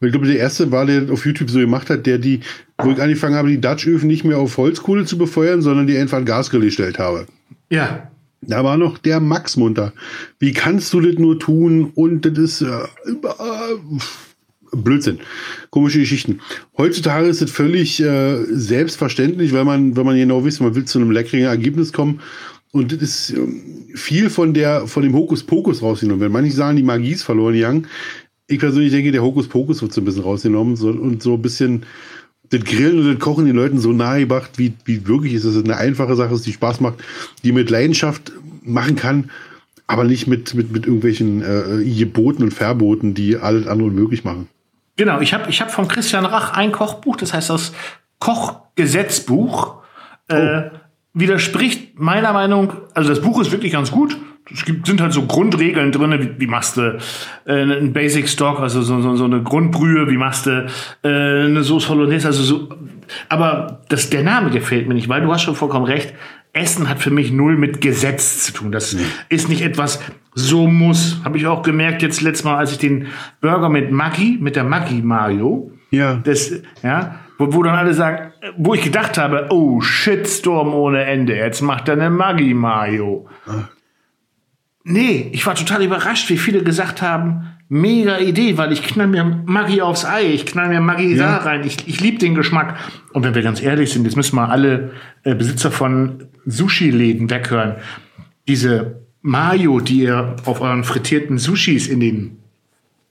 [0.00, 2.40] Weil ich glaube, der erste war, der auf YouTube so gemacht hat, der die,
[2.78, 6.16] wo ich angefangen habe, die Dutch-Öfen nicht mehr auf Holzkohle zu befeuern, sondern die einfach
[6.16, 7.26] an Gasgrill gestellt habe.
[7.68, 8.10] Ja.
[8.40, 9.92] Da war noch der Max munter.
[10.38, 11.92] Wie kannst du das nur tun?
[11.94, 12.68] Und das ist äh,
[13.04, 13.78] überall-
[14.72, 15.18] Blödsinn.
[15.70, 16.40] Komische Geschichten.
[16.76, 20.98] Heutzutage ist es völlig äh, selbstverständlich, weil man, wenn man genau wisst, man will zu
[20.98, 22.20] einem leckeren Ergebnis kommen.
[22.72, 23.62] Und das ist ähm,
[23.94, 26.20] viel von der, von dem Hokuspokus rausgenommen.
[26.20, 27.86] Wenn manche sagen, die Magie ist verloren gegangen.
[28.46, 31.84] Ich persönlich denke, der Hokuspokus wird so ein bisschen rausgenommen so, und so ein bisschen
[32.50, 35.44] das Grillen und das Kochen den Leuten so nahe gebracht, wie, wie wirklich ist.
[35.44, 36.96] Das ist eine einfache Sache, ist, die Spaß macht,
[37.44, 39.30] die mit Leidenschaft machen kann,
[39.86, 44.48] aber nicht mit, mit, mit irgendwelchen äh, Geboten und Verboten, die alles andere unmöglich machen.
[45.00, 47.72] Genau, ich habe ich hab von Christian Rach ein Kochbuch, das heißt das
[48.18, 49.76] Kochgesetzbuch.
[50.28, 50.64] Äh,
[51.14, 54.18] widerspricht meiner Meinung, also das Buch ist wirklich ganz gut.
[54.52, 56.98] Es gibt, sind halt so Grundregeln drin, wie, wie machst du
[57.46, 60.66] äh, einen Basic Stock, also so, so, so eine Grundbrühe, wie machst du
[61.02, 62.68] äh, eine Sauce Hollandaise, also so.
[63.30, 66.12] Aber das, der Name gefällt mir nicht, weil du hast schon vollkommen recht.
[66.52, 68.70] Essen hat für mich null mit Gesetz zu tun.
[68.70, 68.94] Das
[69.30, 69.98] ist nicht etwas,
[70.34, 71.20] so muss.
[71.24, 73.06] Habe ich auch gemerkt jetzt letztes Mal, als ich den
[73.40, 76.20] Burger mit Maggi, mit der Maggi Mario, Ja.
[76.24, 76.52] das,
[76.82, 81.62] ja, wo, wo dann alle sagen, wo ich gedacht habe, oh, Shitstorm ohne Ende, jetzt
[81.62, 83.26] macht er eine Maggi Mayo.
[84.84, 89.24] Nee, ich war total überrascht, wie viele gesagt haben, mega Idee, weil ich knall mir
[89.24, 92.76] Maggi aufs Ei, ich knall mir Maggi da rein, ich, ich liebe den Geschmack.
[93.12, 97.76] Und wenn wir ganz ehrlich sind, jetzt müssen wir alle äh, Besitzer von Sushi-Läden weghören.
[98.48, 102.40] Diese Mayo, die ihr auf euren frittierten Sushis in den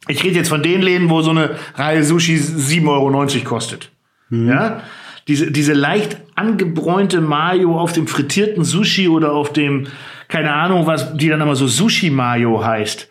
[0.07, 3.91] ich rede jetzt von den Läden, wo so eine Reihe Sushi 7,90 Euro kostet.
[4.31, 4.81] Ja?
[5.27, 9.87] Diese, diese leicht angebräunte Mayo auf dem frittierten Sushi oder auf dem,
[10.27, 13.09] keine Ahnung, was, die dann immer so Sushi-Mayo heißt.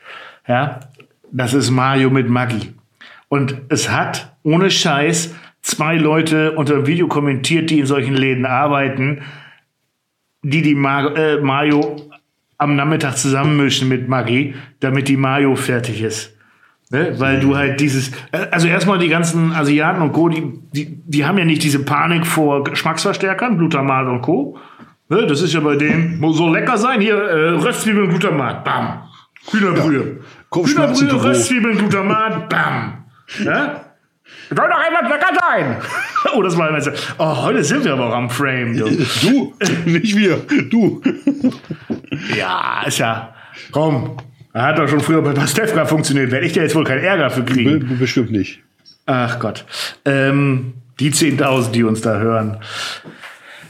[0.49, 0.81] Ja?
[1.31, 2.73] Das ist Mayo mit Maggi.
[3.29, 8.47] Und es hat, ohne Scheiß, zwei Leute unter dem Video kommentiert, die in solchen Läden
[8.47, 9.21] arbeiten,
[10.43, 11.97] die die Ma äh, Mayo
[12.59, 16.37] am Nachmittag zusammenmischen mit Maggi, damit die Mayo fertig ist.
[16.91, 17.15] Ne?
[17.19, 18.11] Weil du halt dieses,
[18.51, 22.27] also erstmal die ganzen Asiaten und Co., die, die, die haben ja nicht diese Panik
[22.27, 24.59] vor Geschmacksverstärkern, Glutamat und Co.
[25.09, 25.27] Ne?
[25.27, 29.03] Das ist ja bei denen, muss so lecker sein, hier, äh, Röstzwiebeln, Glutamat, bam.
[29.51, 30.21] Hühnerbrühe.
[30.49, 31.31] Kopfschmerzen Hühnerbrühe.
[31.31, 33.05] Röstzwiebeln, Glutamat, bam.
[33.45, 33.88] Ja?
[34.49, 35.77] Soll doch einfach lecker sein.
[36.35, 36.91] oh, das war immer so.
[37.19, 38.77] Oh, heute sind wir aber auch am Frame.
[38.77, 38.89] Du.
[39.23, 39.55] Du,
[39.85, 41.03] nicht wir, du.
[42.37, 43.35] Ja, ist ja.
[43.73, 44.17] Komm.
[44.55, 46.31] Hat doch schon früher bei Pastewka funktioniert.
[46.31, 47.99] Werde ich da jetzt wohl keinen Ärger für kriegen?
[47.99, 48.61] bestimmt nicht.
[49.07, 49.65] Ach Gott.
[50.05, 52.59] Ähm, die 10.000, die uns da hören.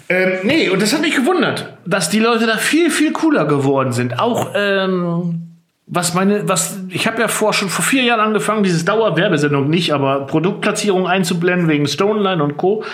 [0.09, 3.93] Ähm, nee, und das hat mich gewundert, dass die Leute da viel, viel cooler geworden
[3.93, 4.19] sind.
[4.19, 5.48] Auch, ähm,
[5.91, 9.93] was meine, was, ich habe ja vor, schon vor vier Jahren angefangen, dieses Dauerwerbesendung nicht,
[9.93, 12.85] aber Produktplatzierung einzublenden wegen Stoneline und Co.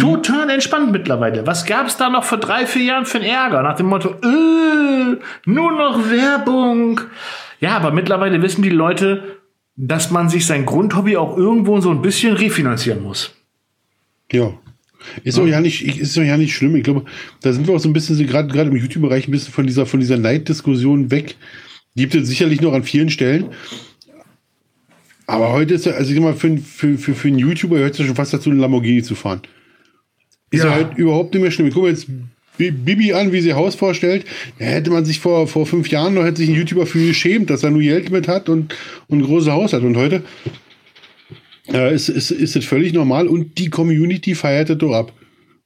[0.00, 1.46] Total entspannt mittlerweile.
[1.46, 3.62] Was gab es da noch vor drei, vier Jahren für einen Ärger?
[3.62, 7.00] Nach dem Motto, äh, nur noch Werbung.
[7.60, 9.38] Ja, aber mittlerweile wissen die Leute,
[9.76, 13.32] dass man sich sein Grundhobby auch irgendwo so ein bisschen refinanzieren muss.
[14.32, 14.52] Ja.
[15.24, 16.76] Ist doch ja nicht, ist doch ja nicht schlimm.
[16.76, 17.04] Ich glaube,
[17.40, 19.86] da sind wir auch so ein bisschen, gerade gerade im YouTube-Bereich ein bisschen von dieser,
[19.86, 21.36] von dieser Neiddiskussion weg.
[22.00, 23.46] Gibt es sicherlich noch an vielen Stellen.
[25.26, 27.92] Aber heute ist ja, also ich sag mal, für, für, für, für einen YouTuber hört
[27.92, 29.42] es ja schon fast dazu, einen Lamborghini zu fahren.
[30.50, 31.68] Ist ja, halt überhaupt nicht mehr schlimm.
[31.68, 32.06] Ich guck mal jetzt
[32.56, 34.24] Bibi an, wie sie Haus vorstellt.
[34.58, 37.50] Da hätte man sich vor, vor fünf Jahren noch, hätte sich ein YouTuber für geschämt,
[37.50, 38.74] dass er nur Geld mit hat und,
[39.08, 39.82] und ein großes Haus hat.
[39.82, 40.22] Und heute
[41.70, 45.12] äh, ist, ist, ist das völlig normal und die Community feiert das doch ab.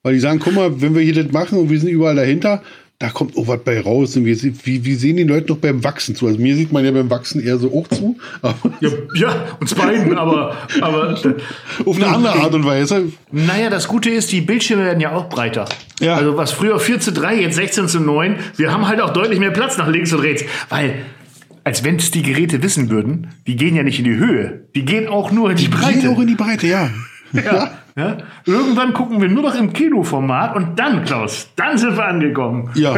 [0.03, 2.61] Weil die sagen, guck mal, wenn wir hier das machen und wir sind überall dahinter,
[2.99, 4.17] da kommt auch was bei raus.
[4.17, 6.27] Und wir, wie, wie sehen die Leute noch beim Wachsen zu?
[6.27, 8.17] Also mir sieht man ja beim Wachsen eher so auch zu.
[8.81, 11.15] Ja, ja, uns beiden, aber, aber
[11.87, 13.13] auf eine andere Art und Weise.
[13.31, 15.67] Naja, das Gute ist, die Bildschirme werden ja auch breiter.
[16.01, 16.17] Ja.
[16.17, 18.37] Also was früher 4 zu 3, jetzt 16 zu 9.
[18.57, 20.45] Wir haben halt auch deutlich mehr Platz nach links und rechts.
[20.69, 21.05] Weil
[21.63, 24.85] als wenn es die Geräte wissen würden, die gehen ja nicht in die Höhe, die
[24.85, 25.93] gehen auch nur in die, die Breite.
[25.95, 26.91] Die gehen auch in die Breite, ja.
[27.33, 27.79] ja.
[27.97, 28.19] Ja?
[28.45, 32.71] Irgendwann gucken wir nur noch im Kinoformat und dann, Klaus, dann sind wir angekommen.
[32.75, 32.95] Ja,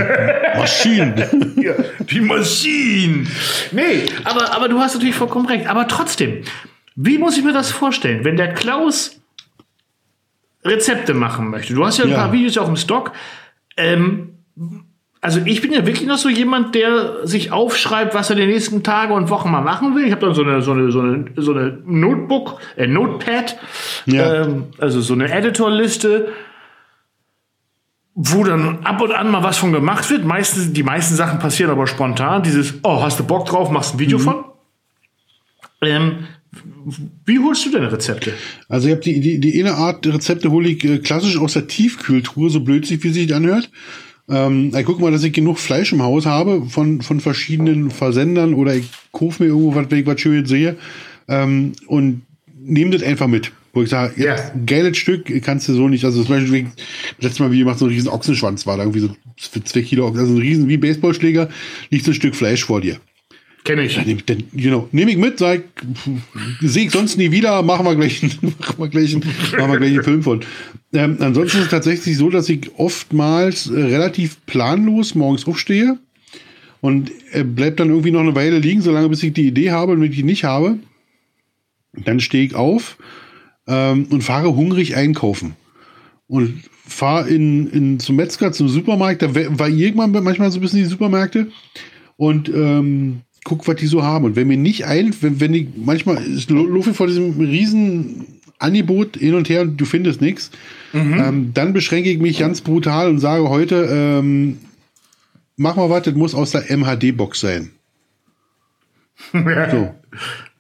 [0.57, 1.15] Maschinen.
[1.57, 3.29] ja, die Maschinen.
[3.73, 5.67] Nee, aber, aber du hast natürlich vollkommen recht.
[5.67, 6.43] Aber trotzdem,
[6.95, 9.21] wie muss ich mir das vorstellen, wenn der Klaus
[10.65, 11.75] Rezepte machen möchte?
[11.75, 12.17] Du hast ja ein ja.
[12.17, 13.13] paar Videos auch im Stock.
[13.77, 14.39] Ähm,
[15.27, 18.85] also ich bin ja wirklich noch so jemand, der sich aufschreibt, was er die nächsten
[18.85, 20.05] Tage und Wochen mal machen will.
[20.05, 23.59] Ich habe dann so eine, so eine, so eine, so eine Notebook, äh, Notepad,
[24.07, 24.45] ja.
[24.45, 26.29] ähm, also so eine Editorliste,
[28.15, 30.25] wo dann ab und an mal was von gemacht wird.
[30.25, 32.45] Meistens, die meisten Sachen passieren aber spontan.
[32.45, 34.23] Dieses, oh, hast du Bock drauf, machst ein Video mhm.
[34.23, 34.45] von.
[35.83, 36.19] Ähm,
[37.25, 38.33] wie holst du deine Rezepte?
[38.69, 41.67] Also ich habe die, die, die eine Art Rezepte hole ich äh, klassisch aus der
[41.67, 43.71] Tiefkühltruhe, so blöd sich wie sich anhört.
[44.29, 48.55] Ähm, ich gucke mal, dass ich genug Fleisch im Haus habe von, von verschiedenen Versendern
[48.55, 50.77] oder ich kaufe mir irgendwo was, wenn ich was Schönes sehe
[51.29, 52.23] ähm, und
[52.59, 53.53] nehme das einfach mit.
[53.73, 54.53] Wo ich sage, ja, yeah.
[54.65, 56.03] geiles Stück kannst du so nicht.
[56.05, 56.67] Also zum Beispiel,
[57.21, 60.09] letztes Mal, wie gemacht, so ein riesen Ochsenschwanz war da irgendwie so für zwei Kilo,
[60.09, 61.51] also ein riesen, wie Baseballschläger,
[61.91, 62.99] liegt so ein Stück Fleisch vor dir.
[63.67, 63.97] Kenne ich.
[63.97, 65.63] Dann, dann, know, nehme ich mit, sag,
[66.61, 70.05] sehe ich sonst nie wieder, machen wir gleich, machen wir gleich, machen wir gleich einen
[70.05, 70.41] Film von.
[70.93, 75.99] Ähm, ansonsten ist es tatsächlich so, dass ich oftmals äh, relativ planlos morgens aufstehe
[76.81, 79.93] und äh, bleibt dann irgendwie noch eine Weile liegen, solange bis ich die Idee habe
[79.93, 80.79] und wenn ich die nicht habe,
[81.93, 82.99] dann stehe ich auf
[83.67, 85.57] ähm, und fahre hungrig einkaufen.
[86.29, 90.79] Und fahre in, in zum Metzger, zum Supermarkt, da war irgendwann manchmal so ein bisschen
[90.79, 91.49] die Supermärkte
[92.17, 94.25] und ähm, guck, was die so haben.
[94.25, 98.27] Und wenn mir nicht ein, wenn, wenn ich, manchmal ist Luffy vor diesem riesen
[98.59, 100.51] Angebot hin und her und du findest nichts,
[100.93, 101.15] mhm.
[101.15, 104.59] ähm, dann beschränke ich mich ganz brutal und sage heute, ähm,
[105.57, 107.71] mach mal was, das muss aus der MHD-Box sein.
[109.33, 109.95] so.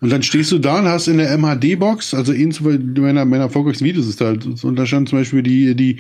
[0.00, 2.54] Und dann stehst du da und hast in der MHD-Box, also in
[3.00, 5.98] meiner, meiner erfolgreichsten Videos ist da, und da stand zum Beispiel die, die,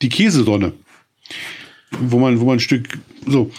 [0.00, 0.72] die Käsesonne.
[2.00, 2.88] Wo man, wo man ein Stück,
[3.26, 3.50] so.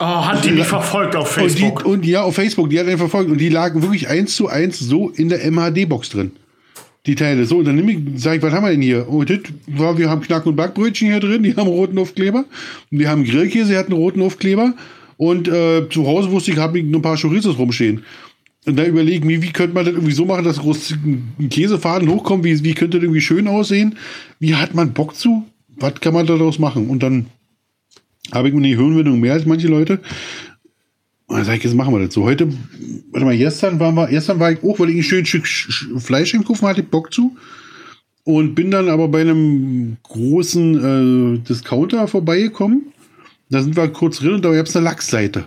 [0.00, 1.84] Oh, hat die mich verfolgt auf Facebook?
[1.84, 3.30] Und, die, und, ja, auf Facebook, die hat ihn verfolgt.
[3.30, 6.32] Und die lagen wirklich eins zu eins so in der MHD-Box drin.
[7.06, 7.44] Die Teile.
[7.44, 9.06] So, und dann nehme ich, sag ich, was haben wir denn hier?
[9.08, 12.44] Oh, das war, wir haben Knack- und Backbrötchen hier drin, die haben roten Aufkleber.
[12.90, 14.74] Und wir haben Grillkäse, die hat einen roten Aufkleber.
[15.16, 18.04] Und äh, zu Hause wusste ich, habe ich noch ein paar Chorizos rumstehen.
[18.66, 22.08] Und dann überlegen, wie, wie könnte man das irgendwie so machen, dass groß ein Käsefaden
[22.08, 22.44] hochkommt?
[22.44, 23.96] Wie, wie könnte das irgendwie schön aussehen?
[24.40, 25.44] Wie hat man Bock zu?
[25.76, 26.88] Was kann man daraus machen?
[26.88, 27.26] Und dann
[28.34, 30.00] habe ich mir die Hirnwindung mehr als manche Leute.
[31.26, 32.24] Und dann sage ich, jetzt machen wir das so.
[32.24, 32.48] Heute,
[33.10, 35.46] warte mal, gestern waren wir, gestern war ich auch, weil ich ein schönes Stück
[36.02, 37.36] Fleisch einkaufen hatte, ich Bock zu.
[38.24, 42.92] Und bin dann aber bei einem großen äh, Discounter vorbeigekommen.
[43.50, 45.46] Da sind wir kurz drin und da gab es eine Lachsseite.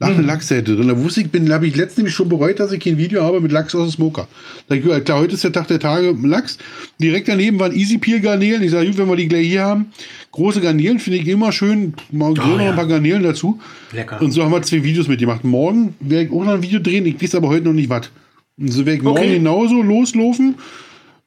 [0.00, 0.26] Lag eine mhm.
[0.28, 0.86] Lachsseite drin.
[0.86, 3.50] Da wusste ich, bin, habe ich letztens schon bereut, dass ich kein Video habe mit
[3.50, 4.28] Lachs aus dem Smoker.
[4.68, 6.56] Da ich, klar, heute ist der Tag der Tage Lachs.
[7.00, 8.62] Direkt daneben waren Easy Peel Garnelen.
[8.62, 9.92] Ich sage, gut, wenn wir die gleich hier haben.
[10.30, 11.94] Große Garnelen finde ich immer schön.
[12.12, 12.70] Mal oh, noch ja.
[12.70, 13.60] ein paar Garnelen dazu.
[13.92, 14.22] Lecker.
[14.22, 15.42] Und so haben wir zwei Videos mitgemacht.
[15.42, 17.04] Morgen werde ich auch noch ein Video drehen.
[17.04, 18.08] Ich weiß aber heute noch nicht was.
[18.56, 19.20] Und so werde ich okay.
[19.20, 20.54] morgen genauso loslaufen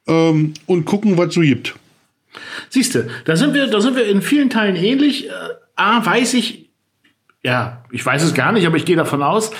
[0.07, 1.75] ähm, und gucken, was so gibt.
[2.69, 5.27] Siehst du, da sind wir, da sind wir in vielen Teilen ähnlich.
[5.27, 5.31] Äh,
[5.75, 6.60] A, weiß ich,
[7.43, 9.51] ja, ich weiß es gar nicht, aber ich gehe davon aus,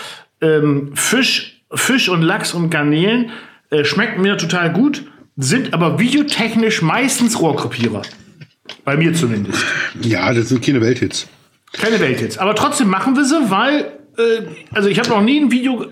[0.41, 3.32] ähm, Fisch, Fisch und Lachs und Garnelen
[3.69, 5.03] äh, schmecken mir total gut,
[5.38, 8.01] sind aber videotechnisch meistens Rohrkrepierer.
[8.86, 9.65] Bei mir zumindest.
[10.01, 11.27] Ja, das sind keine Welthits.
[11.73, 12.38] Keine Welthits.
[12.38, 15.88] Aber trotzdem machen wir sie, weil, äh, also ich habe noch nie ein Video,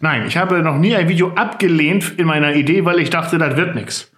[0.00, 3.56] nein, ich habe noch nie ein Video abgelehnt in meiner Idee, weil ich dachte, das
[3.56, 4.10] wird nichts.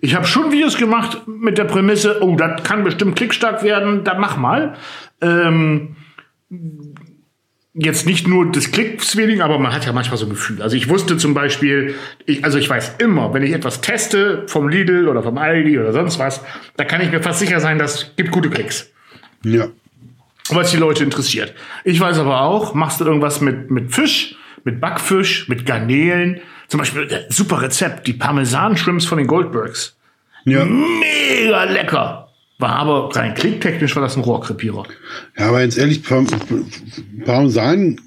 [0.00, 4.20] Ich habe schon Videos gemacht mit der Prämisse, oh, das kann bestimmt klickstark werden, dann
[4.20, 4.74] mach mal.
[5.20, 5.96] Ähm,
[7.74, 10.60] jetzt nicht nur des Klicks weniger, aber man hat ja manchmal so ein Gefühl.
[10.62, 11.94] Also ich wusste zum Beispiel,
[12.26, 15.92] ich, also ich weiß immer, wenn ich etwas teste vom Lidl oder vom Aldi oder
[15.92, 16.42] sonst was,
[16.76, 18.90] da kann ich mir fast sicher sein, das gibt gute Klicks.
[19.44, 19.68] Ja.
[20.48, 21.54] Was die Leute interessiert.
[21.84, 24.34] Ich weiß aber auch, machst du irgendwas mit, mit Fisch,
[24.64, 29.96] mit Backfisch, mit Garnelen, zum Beispiel äh, super Rezept, die Parmesan-Shrimps von den Goldbergs.
[30.44, 30.64] Ja.
[30.64, 32.29] Mega lecker.
[32.60, 34.84] War aber rein klicktechnisch war das ein Rohrkrepierer.
[35.38, 36.26] Ja, aber jetzt ehrlich, Parm
[37.24, 38.00] Parmesan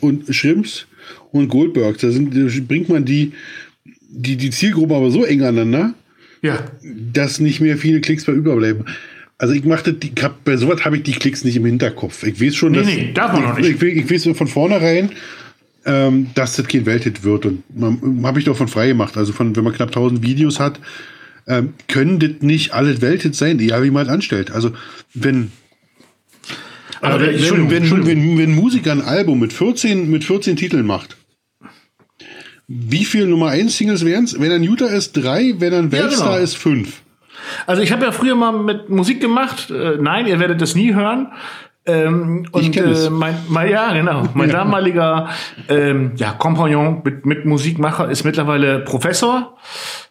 [0.00, 0.86] und Shrimps
[1.30, 3.32] und Goldbergs, da, sind, da bringt man die,
[4.08, 5.94] die, die Zielgruppe aber so eng aneinander,
[6.42, 6.58] Ja.
[7.12, 8.86] dass nicht mehr viele Klicks bei überbleiben.
[9.38, 12.22] Also ich machte die, hab, bei sowas habe ich die Klicks nicht im Hinterkopf.
[12.22, 13.82] Ich weiß schon, Nee, dass nee, darf man ich, auch nicht.
[13.82, 15.10] Ich, ich, weiß von vornherein,
[15.84, 17.62] ähm, dass das kein Welthit wird und
[18.24, 19.16] habe ich doch von frei gemacht.
[19.16, 20.78] Also von, wenn man knapp 1000 Videos hat,
[21.46, 24.50] ähm, können das nicht alle Welthits sein, egal wie man es anstellt.
[24.50, 24.72] Also
[25.14, 25.52] wenn
[27.00, 28.22] Aber wenn, Entschuldigung, wenn, Entschuldigung.
[28.22, 31.16] wenn, wenn ein Musiker ein Album mit 14, mit 14 Titeln macht,
[32.68, 34.40] wie viel Nummer 1 Singles wären es?
[34.40, 36.42] Wenn er ein Utah ist, drei, wenn er ein Ja, Weltstar genau.
[36.42, 37.02] ist, fünf.
[37.66, 39.70] Also ich habe ja früher mal mit Musik gemacht.
[39.70, 41.32] Äh, nein, ihr werdet das nie hören.
[41.84, 43.06] Ähm, und kenn es.
[43.06, 44.28] äh, mein, mein, ja, genau.
[44.34, 45.28] Mein damaliger
[45.68, 49.56] ähm, ja, Kompagnon mit, mit Musikmacher ist mittlerweile Professor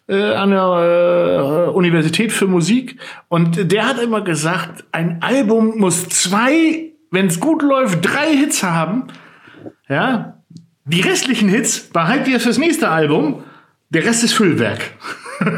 [0.08, 2.98] äh, an der äh, Universität für Musik.
[3.28, 8.62] Und der hat immer gesagt, ein Album muss zwei, wenn es gut läuft, drei Hits
[8.62, 9.04] haben.
[9.88, 10.38] Ja.
[10.84, 13.44] Die restlichen Hits behaltet ihr fürs nächste Album.
[13.90, 14.80] Der Rest ist Füllwerk.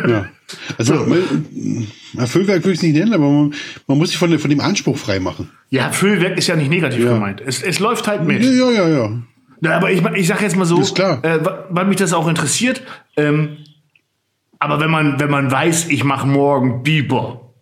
[0.09, 0.27] Ja.
[0.77, 3.55] Also, man- na, Füllwerk würde ich es nicht nennen, aber man,
[3.87, 5.51] man muss sich von, von dem Anspruch frei machen.
[5.71, 7.15] Ja, Füllwerk ist ja nicht negativ Ja.
[7.15, 7.43] gemeint.
[7.45, 8.43] Es, es läuft halt mit.
[8.45, 9.11] Ja, ja, ja, ja.
[9.63, 11.25] Ja, aber ich, ich sag jetzt mal so, Ist klar.
[11.25, 11.41] Äh,
[11.71, 12.83] weil mich das auch interessiert.
[13.17, 13.57] Ähm,
[14.59, 17.53] aber wenn man, wenn man weiß, ich mache morgen Bieber,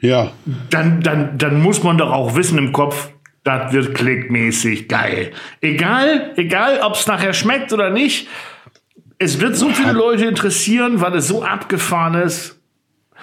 [0.00, 0.32] Ja,
[0.70, 3.10] dann, dann, dann muss man doch auch wissen im Kopf,
[3.44, 5.32] das wird klickmäßig geil.
[5.60, 8.28] Egal, egal, ob es nachher schmeckt oder nicht.
[9.18, 12.58] Es wird so viele Leute interessieren, weil es so abgefahren ist.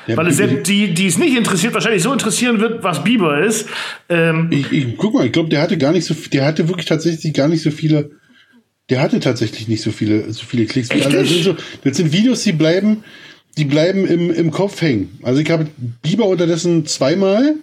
[0.06, 3.42] Ja, Weil es selbst die, die es nicht interessiert, wahrscheinlich so interessieren wird, was Bieber
[3.42, 3.68] ist.
[4.08, 6.86] Ähm, Ich, ich guck mal, ich glaube, der hatte gar nicht so, der hatte wirklich
[6.86, 8.12] tatsächlich gar nicht so viele,
[8.90, 10.90] der hatte tatsächlich nicht so viele, so viele Klicks.
[10.90, 11.20] wie Echt alle.
[11.20, 11.46] Das sind, nicht?
[11.46, 13.04] so, das sind Videos, die bleiben,
[13.58, 15.20] die bleiben im, im Kopf hängen.
[15.24, 15.68] Also ich habe
[16.02, 17.56] Biber unterdessen zweimal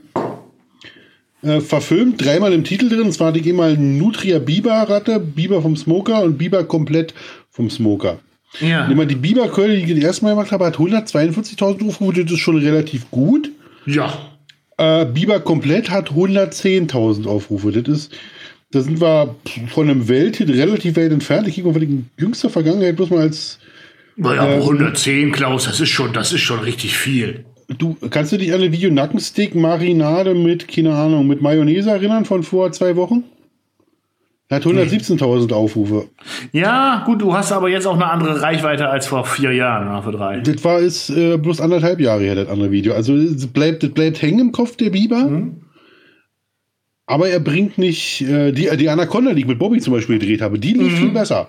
[1.43, 3.03] äh, verfilmt, dreimal im Titel drin.
[3.03, 7.15] Und zwar hatte ich einmal Nutria Biber Ratte, Biber vom Smoker und Biber komplett
[7.51, 8.19] vom Smoker.
[8.61, 8.87] ja.
[8.89, 12.41] Immer die Biberkeule, die ich das erste Mal gemacht habe, hat 142.000 Aufrufe, das ist
[12.41, 13.51] schon relativ gut.
[13.87, 14.31] ja.
[14.77, 17.71] Äh, Biber komplett hat 110.000 Aufrufe.
[17.71, 18.13] Das ist,
[18.75, 19.35] da sind wir
[19.69, 21.47] von einem Welthit relativ weit entfernt.
[21.47, 23.59] Ich kriege mal von der jüngster Vergangenheit bloß mal als,
[24.17, 27.45] Naja, Ähm, 110, Klaus, das ist schon, das ist schon richtig viel.
[27.69, 32.25] du, kannst du dich an ein Video Nackensteak Marinade mit, keine Ahnung, mit Mayonnaise erinnern
[32.25, 33.25] von vor zwei Wochen?
[34.49, 36.09] Er hat 117.000 Aufrufe.
[36.53, 40.03] Ja, gut, du hast aber jetzt auch eine andere Reichweite als vor vier Jahren, oder
[40.03, 40.41] vor drei.
[40.41, 42.93] Das war ist äh, bloß anderthalb Jahre her, das andere Video.
[42.93, 45.25] Also es bleibt, das bleibt hängen im Kopf, der Biber.
[45.25, 45.64] Mhm.
[47.07, 50.41] Aber er bringt nicht, äh, die, die Anaconda, die ich mit Bobby zum Beispiel gedreht
[50.41, 51.49] habe, die lief viel besser.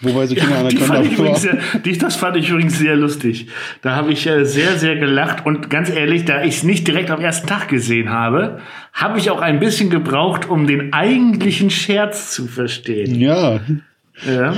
[0.00, 0.68] Wobei sie keine Mhm.
[0.68, 1.18] Die Anaconda fand ich war.
[1.18, 3.48] übrigens sehr, die, das fand ich übrigens sehr lustig.
[3.82, 5.44] Da habe ich äh, sehr, sehr gelacht.
[5.46, 8.60] Und ganz ehrlich, da ich es nicht direkt am ersten Tag gesehen habe,
[8.92, 13.14] habe ich auch ein bisschen gebraucht, um den eigentlichen Scherz zu verstehen.
[13.18, 13.60] Ja,
[14.26, 14.54] Ja.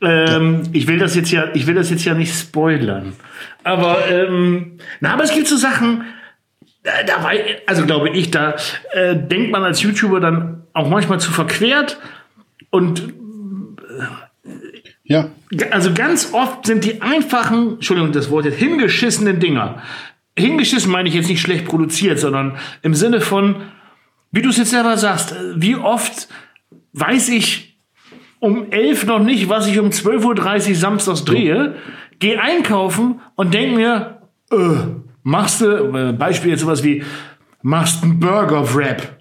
[0.00, 3.14] Ähm, ich will das jetzt ja, ich will das jetzt ja nicht spoilern.
[3.64, 6.04] Aber, ähm, na, aber es gibt so Sachen,
[6.82, 7.32] da war,
[7.66, 8.56] also glaube ich, da
[8.92, 11.98] äh, denkt man als YouTuber dann auch manchmal zu verquert
[12.70, 13.12] und
[15.04, 15.30] ja,
[15.70, 19.82] also ganz oft sind die einfachen, Entschuldigung, das Wort jetzt, hingeschissenen Dinger.
[20.38, 23.56] Hingeschissen meine ich jetzt nicht schlecht produziert, sondern im Sinne von,
[24.30, 26.28] wie du es jetzt selber sagst, äh, wie oft
[26.94, 27.78] weiß ich
[28.38, 31.76] um 11 noch nicht, was ich um 12.30 Uhr samstags drehe,
[32.18, 34.56] gehe einkaufen und denk mir, äh,
[35.22, 35.66] machst du,
[35.96, 37.02] äh, Beispiel jetzt sowas wie,
[37.62, 39.18] machst einen Burger-Wrap.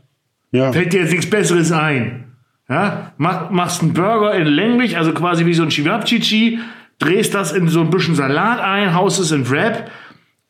[0.52, 0.72] ja.
[0.72, 2.34] Fällt dir jetzt nichts Besseres ein.
[2.70, 3.14] Ja?
[3.18, 6.60] Mach, machst einen Burger in länglich, also quasi wie so ein Chivapchichi,
[6.99, 9.91] drehst das in so ein bisschen Salat ein, haust es in Wrap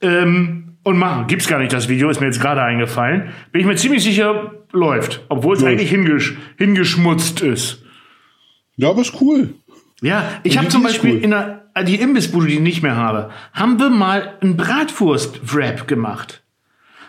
[0.01, 1.27] ähm, und mach.
[1.27, 3.29] Gibt's gar nicht das Video, ist mir jetzt gerade eingefallen.
[3.51, 5.25] Bin ich mir ziemlich sicher, läuft.
[5.29, 7.83] Obwohl es eigentlich hingesch hingeschmutzt ist.
[8.75, 9.55] Ja, aber ist cool.
[10.01, 11.23] Ja, ich habe zum Beispiel cool.
[11.23, 15.87] in der äh, die Imbissbude, die ich nicht mehr habe, haben wir mal einen Bratwurst-Wrap
[15.87, 16.41] gemacht.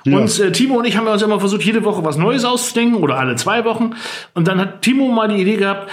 [0.04, 3.18] Und äh, Timo und ich haben uns immer versucht, jede Woche was Neues auszudenken oder
[3.18, 3.94] alle zwei Wochen.
[4.34, 5.90] Und dann hat Timo mal die Idee gehabt,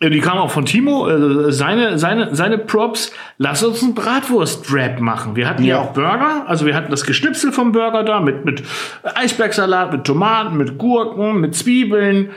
[0.00, 5.00] äh, die kam auch von Timo, äh, seine, seine, seine Props, lass uns einen Bratwurst-Wrap
[5.00, 5.36] machen.
[5.36, 5.76] Wir hatten ja.
[5.76, 5.82] Ja.
[5.82, 8.64] auch Burger, also wir hatten das Geschnipsel vom Burger da mit, mit
[9.02, 12.30] Eisbergsalat, mit Tomaten, mit Gurken, mit Zwiebeln.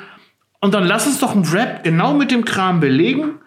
[0.60, 3.40] Und dann lass uns doch einen Wrap genau mit dem Kram belegen.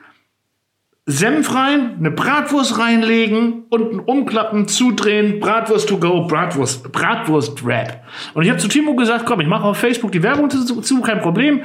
[1.11, 8.05] Senf rein, eine Bratwurst reinlegen, unten umklappen, zudrehen, Bratwurst to go, Bratwurst, Bratwurst Wrap.
[8.35, 11.21] Und ich habe zu Timo gesagt, komm, ich mache auf Facebook die Werbung dazu, kein
[11.21, 11.63] Problem.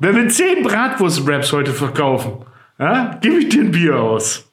[0.00, 2.44] Wenn wir 10 Bratwurst Wraps heute verkaufen,
[2.78, 4.50] ja, gebe ich dir ein Bier aus.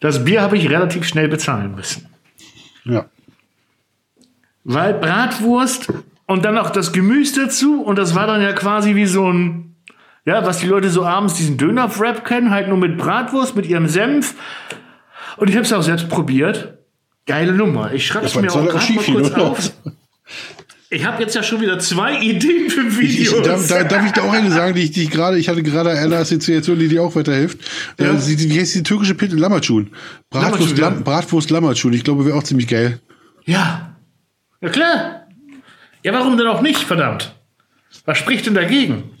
[0.00, 2.08] Das Bier habe ich relativ schnell bezahlen müssen.
[2.84, 3.06] Ja.
[4.64, 5.92] Weil Bratwurst
[6.26, 9.73] und dann noch das Gemüse dazu und das war dann ja quasi wie so ein,
[10.24, 13.88] ja, was die Leute so abends diesen Döner-Wrap kennen, halt nur mit Bratwurst, mit ihrem
[13.88, 14.34] Senf.
[15.36, 16.78] Und ich habe es auch selbst probiert.
[17.26, 17.92] Geile Nummer.
[17.92, 19.72] Ich schreibe es mir auch gerade mal kurz auf.
[20.90, 23.38] Ich habe jetzt ja schon wieder zwei Ideen für Videos.
[23.38, 25.48] Ich, darf, da, darf ich da auch eine sagen, die ich, die ich gerade, ich
[25.48, 27.58] hatte gerade eine Assoziation, die dir auch weiterhilft.
[27.98, 28.12] Ja.
[28.12, 29.34] Äh, die, wie heißt die türkische Pinte?
[29.34, 29.90] Lammertschun.
[30.30, 31.92] Bratwurst, Lam, Bratwurst Lammertschun.
[31.94, 33.00] Ich glaube, wäre auch ziemlich geil.
[33.44, 33.96] Ja.
[34.60, 35.26] Ja, klar.
[36.04, 37.34] Ja, warum denn auch nicht, verdammt?
[38.04, 39.13] Was spricht denn dagegen?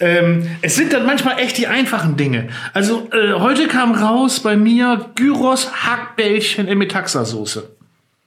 [0.00, 2.48] Ähm, es sind dann manchmal echt die einfachen Dinge.
[2.72, 7.64] Also äh, heute kam raus bei mir Gyros Hackbällchen in Metaxa-Soße.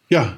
[0.09, 0.33] Ja.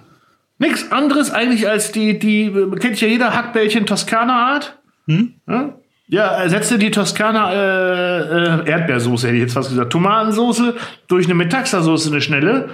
[0.57, 4.77] Nichts anderes eigentlich als die, die, kennt ja jeder Hackbällchen Toskana-Art.
[5.07, 5.33] Hm?
[5.47, 5.75] Ja?
[6.07, 10.75] ja, ersetze die Toskana äh, äh, Erdbeersoße, hätte ich jetzt fast gesagt, Tomatensoße
[11.07, 12.69] durch eine Metaxa-Soße, eine schnelle.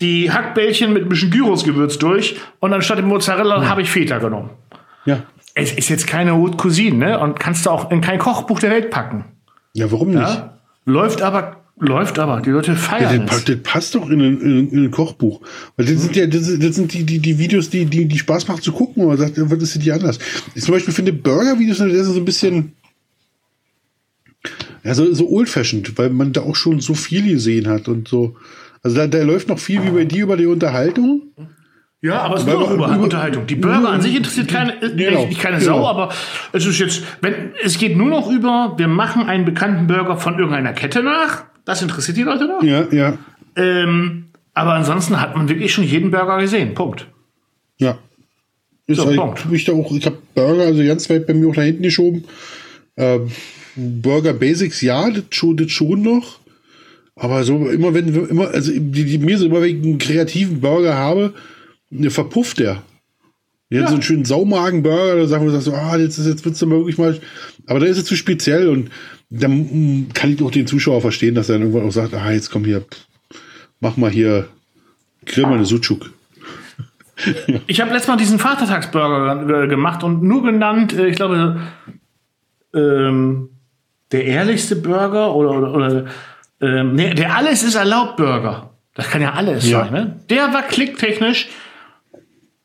[0.00, 3.68] Die Hackbällchen mit ein bisschen Gyros-Gewürz durch und anstatt dem Mozzarella ja.
[3.68, 4.50] habe ich Feta genommen.
[5.04, 5.22] Ja.
[5.58, 7.18] Es ist jetzt keine Haute Cousine, ne?
[7.18, 9.24] Und kannst du auch in kein Kochbuch der Welt packen.
[9.74, 10.20] Ja, warum nicht?
[10.20, 10.58] Ja?
[10.84, 14.70] Läuft aber Läuft aber, die Leute feiern ja, das, das passt doch in ein, in,
[14.70, 15.40] in ein Kochbuch.
[15.76, 18.48] Weil das sind ja, das, das sind die, die, die Videos, die, die, die Spaß
[18.48, 20.18] machen zu gucken, aber man sagt, was ist hier anders?
[20.56, 22.72] Ich zum Beispiel finde Burger-Videos, das ist so ein bisschen,
[24.82, 28.34] ja, so, so old-fashioned, weil man da auch schon so viel gesehen hat und so.
[28.82, 31.22] Also da, da läuft noch viel wie bei dir über die Unterhaltung.
[32.00, 33.46] Ja, aber es ist nur noch über, Unterhaltung.
[33.46, 35.88] Die Burger an sich interessiert keine, genau, nicht keine Sau, genau.
[35.88, 36.12] aber
[36.52, 40.38] es ist jetzt, wenn, es geht nur noch über, wir machen einen bekannten Burger von
[40.38, 42.62] irgendeiner Kette nach das interessiert die Leute noch.
[42.62, 43.18] Ja, ja.
[43.54, 46.72] Ähm, aber ansonsten hat man wirklich schon jeden Burger gesehen.
[46.72, 47.06] Punkt.
[47.76, 47.98] Ja.
[48.86, 49.46] Ist so, Punkt.
[49.52, 52.24] Ich, ich habe Burger also ganz weit bei mir auch nach hinten geschoben.
[52.96, 53.30] Ähm,
[53.76, 56.38] Burger Basics, ja, das schon, das schon noch.
[57.16, 60.62] Aber so immer wenn immer, also die, die mir so immer wenn ich einen kreativen
[60.62, 61.34] Burger habe,
[61.90, 62.82] ne, verpufft der.
[63.70, 63.88] Jetzt ja.
[63.88, 67.20] so einen schönen Saumagenburger, da sagen wir so, ah, jetzt, jetzt wird's dann wirklich mal.
[67.66, 68.90] Aber da ist es zu speziell und
[69.28, 72.50] dann kann ich auch den Zuschauer verstehen, dass er dann irgendwann auch sagt, ah, jetzt
[72.50, 72.86] komm hier,
[73.80, 74.48] mach mal hier,
[75.26, 76.10] grill mal eine Sucuk.
[77.66, 81.60] Ich habe letztes Mal diesen Vatertagsburger gemacht und nur genannt, äh, ich glaube,
[82.72, 83.48] ähm,
[84.12, 86.04] der ehrlichste Burger oder, oder, oder
[86.60, 88.70] ähm, nee, der Alles ist erlaubt Burger.
[88.94, 89.80] Das kann ja alles ja.
[89.80, 90.20] sein, ne?
[90.30, 91.48] Der war klicktechnisch.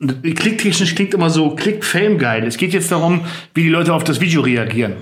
[0.07, 2.45] Klicktechnisch klingt immer so Klick-Fame geil.
[2.45, 3.21] Es geht jetzt darum,
[3.53, 4.93] wie die Leute auf das Video reagieren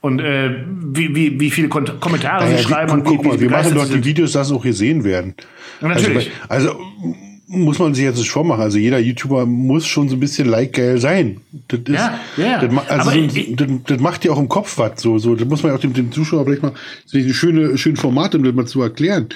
[0.00, 2.88] und äh, wie, wie, wie viele Kommentare naja, sie schreiben.
[2.88, 5.34] Guck, und guck wie, mal, wir machen doch die Videos, dass auch gesehen werden.
[5.80, 6.30] Ja, natürlich.
[6.48, 7.14] Also, also,
[7.48, 8.60] muss man sich jetzt nicht vormachen.
[8.60, 11.40] Also jeder YouTuber muss schon so ein bisschen like geil sein.
[11.68, 12.66] Das ist, ja, ja.
[12.66, 15.00] Das, also so, ich, das, das, macht ja auch im Kopf was.
[15.00, 16.74] So, so, das muss man ja auch dem, dem Zuschauer vielleicht mal,
[17.06, 19.28] ist ein schöne, schönes Format, um das mal zu erklären,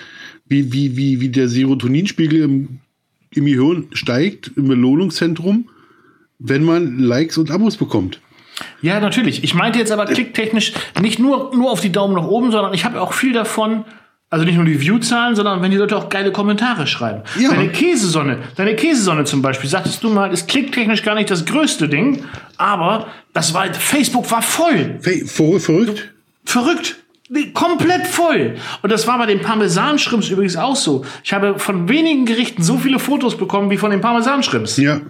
[0.47, 2.69] wie, wie, wie, wie der Serotoninspiegel im,
[3.35, 5.69] im Gehirn steigt, im Belohnungszentrum,
[6.39, 8.21] wenn man Likes und Abos bekommt.
[8.81, 9.45] Ja, natürlich.
[9.45, 12.85] Ich meinte jetzt aber klicktechnisch nicht nur, nur auf die Daumen nach oben, sondern ich
[12.85, 13.85] habe auch viel davon,
[14.31, 17.23] also nicht nur die Viewzahlen, sondern wenn die Leute auch geile Kommentare schreiben.
[17.39, 17.51] Ja.
[17.51, 21.89] Deine Käsesonne, deine Käsesonne zum Beispiel, sagtest du mal, ist klicktechnisch gar nicht das größte
[21.89, 22.25] Ding,
[22.57, 24.99] aber das war, Facebook war voll.
[25.01, 26.13] Ver verrückt?
[26.45, 27.02] Verrückt.
[27.55, 28.57] Komplett voll.
[28.83, 31.05] Und das war bei den Parmesanschrimps übrigens auch so.
[31.25, 34.77] Ich habe von wenigen Gerichten so viele Fotos bekommen wie von den Parmesanschrimps.
[34.77, 35.01] Ja.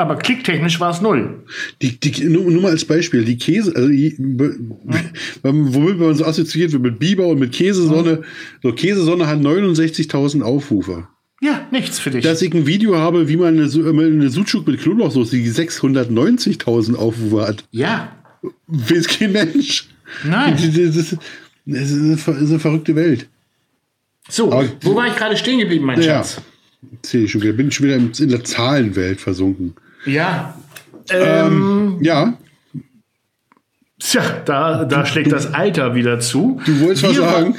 [0.00, 1.44] Aber klicktechnisch war es null.
[1.82, 4.16] Die, die, nur, nur mal als Beispiel, die Käse, also die,
[5.42, 8.22] womit man so assoziiert wird mit Biber und mit Käsesonne.
[8.62, 11.06] So, Käsesonne hat 69.000 Aufrufe.
[11.42, 12.24] Ja, nichts für dich.
[12.24, 17.46] Dass ich ein Video habe, wie man eine, eine Sucuk mit Knoblauchsoße, die 690.000 Aufrufe
[17.46, 17.64] hat.
[17.70, 18.12] Ja.
[18.68, 19.88] Weiß kein Mensch.
[20.24, 20.56] Nein.
[20.56, 21.16] Das
[21.66, 23.28] ist, das ist eine verrückte Welt.
[24.28, 26.40] So, Aber, wo war ich gerade stehen geblieben, mein ja, Schatz?
[27.02, 27.52] Sehe ich schon wieder.
[27.52, 29.74] Bin schon wieder in der Zahlenwelt versunken.
[30.06, 30.58] Ja.
[31.10, 32.38] Ähm, ähm, ja.
[33.98, 36.60] Tja, da, da schlägt das Alter wieder zu.
[36.64, 37.56] Du wolltest was sagen?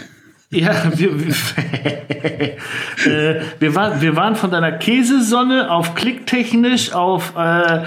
[0.50, 1.34] Ja, wir, wir,
[3.06, 7.84] äh, wir, waren, wir waren von deiner Käsesonne auf klicktechnisch, auf äh,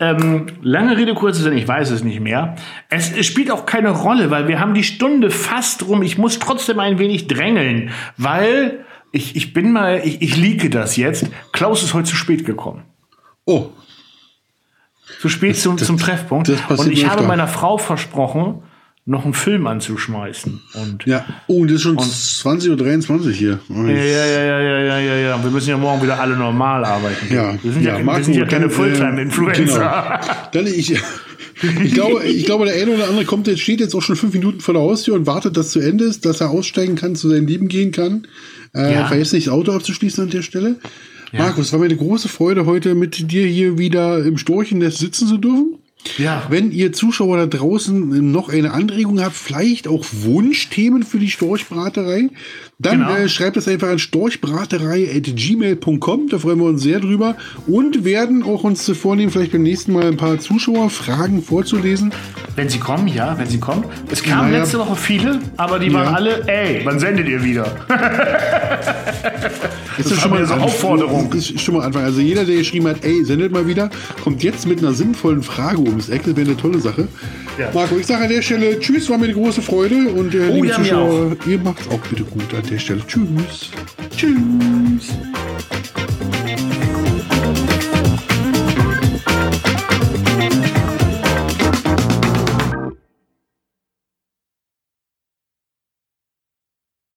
[0.00, 2.56] ähm, lange Rede, kurze Sinn, ich weiß es nicht mehr.
[2.88, 6.02] Es, es spielt auch keine Rolle, weil wir haben die Stunde fast rum.
[6.02, 10.96] Ich muss trotzdem ein wenig drängeln, weil ich, ich bin mal, ich, ich liege das
[10.96, 11.26] jetzt.
[11.52, 12.82] Klaus ist heute zu spät gekommen.
[13.44, 13.70] Oh,
[15.20, 16.50] zu spät zum, das, zum Treffpunkt.
[16.68, 18.62] Und ich habe meiner Frau versprochen,
[19.08, 20.60] noch einen Film anzuschmeißen.
[20.74, 23.60] Und, ja, oh, das ist schon 20.23 Uhr hier.
[23.68, 25.44] Ja, ja, ja, ja, ja, ja, ja.
[25.44, 27.32] Wir müssen ja morgen wieder alle normal arbeiten.
[27.32, 29.62] Ja, wir sind ja, ja, Marco, wir sind ja keine Fulltime-Influencer.
[29.62, 30.48] Genau.
[30.52, 30.92] Dann ich,
[31.84, 34.34] ich glaube, ich glaube, der eine oder andere kommt jetzt, steht jetzt auch schon fünf
[34.34, 37.28] Minuten vor der Haustür und wartet, dass zu Ende ist, dass er aussteigen kann, zu
[37.28, 38.26] seinen Lieben gehen kann.
[38.74, 39.06] Äh, ja.
[39.06, 40.76] Vergesst nicht, das Auto abzuschließen an der Stelle.
[41.32, 41.44] Ja.
[41.44, 45.38] Markus, war mir eine große Freude, heute mit dir hier wieder im Storchennest sitzen zu
[45.38, 45.78] dürfen.
[46.18, 46.46] Ja.
[46.48, 52.28] Wenn ihr Zuschauer da draußen noch eine Anregung habt, vielleicht auch Wunschthemen für die Storchbraterei,
[52.78, 53.16] dann genau.
[53.16, 56.28] äh, schreibt es einfach an storchbraterei.gmail.com.
[56.28, 57.34] Da freuen wir uns sehr drüber.
[57.66, 62.12] Und werden auch uns vornehmen, vielleicht beim nächsten Mal ein paar Zuschauerfragen vorzulesen.
[62.54, 63.84] Wenn sie kommen, ja, wenn sie kommen.
[64.10, 64.62] Es kamen naja.
[64.62, 67.64] letzte Woche viele, aber die waren alle, ey, wann sendet ihr wieder?
[69.96, 71.30] das ist schon mal eine Aufforderung.
[71.30, 72.04] Das ist schon mal Anfang.
[72.04, 73.88] Also jeder, der geschrieben hat, ey, sendet mal wieder,
[74.22, 76.24] kommt jetzt mit einer sinnvollen Frage ums Eck.
[76.24, 77.08] Das wäre eine tolle Sache.
[77.58, 77.70] Ja.
[77.72, 80.10] Marco, ich sage an der Stelle Tschüss, war mir eine große Freude.
[80.10, 83.06] Und äh, oh, liebe ja, Zuschauer, ihr macht's auch bitte gut an der Stelle.
[83.06, 83.70] Tschüss.
[84.16, 85.14] Tschüss.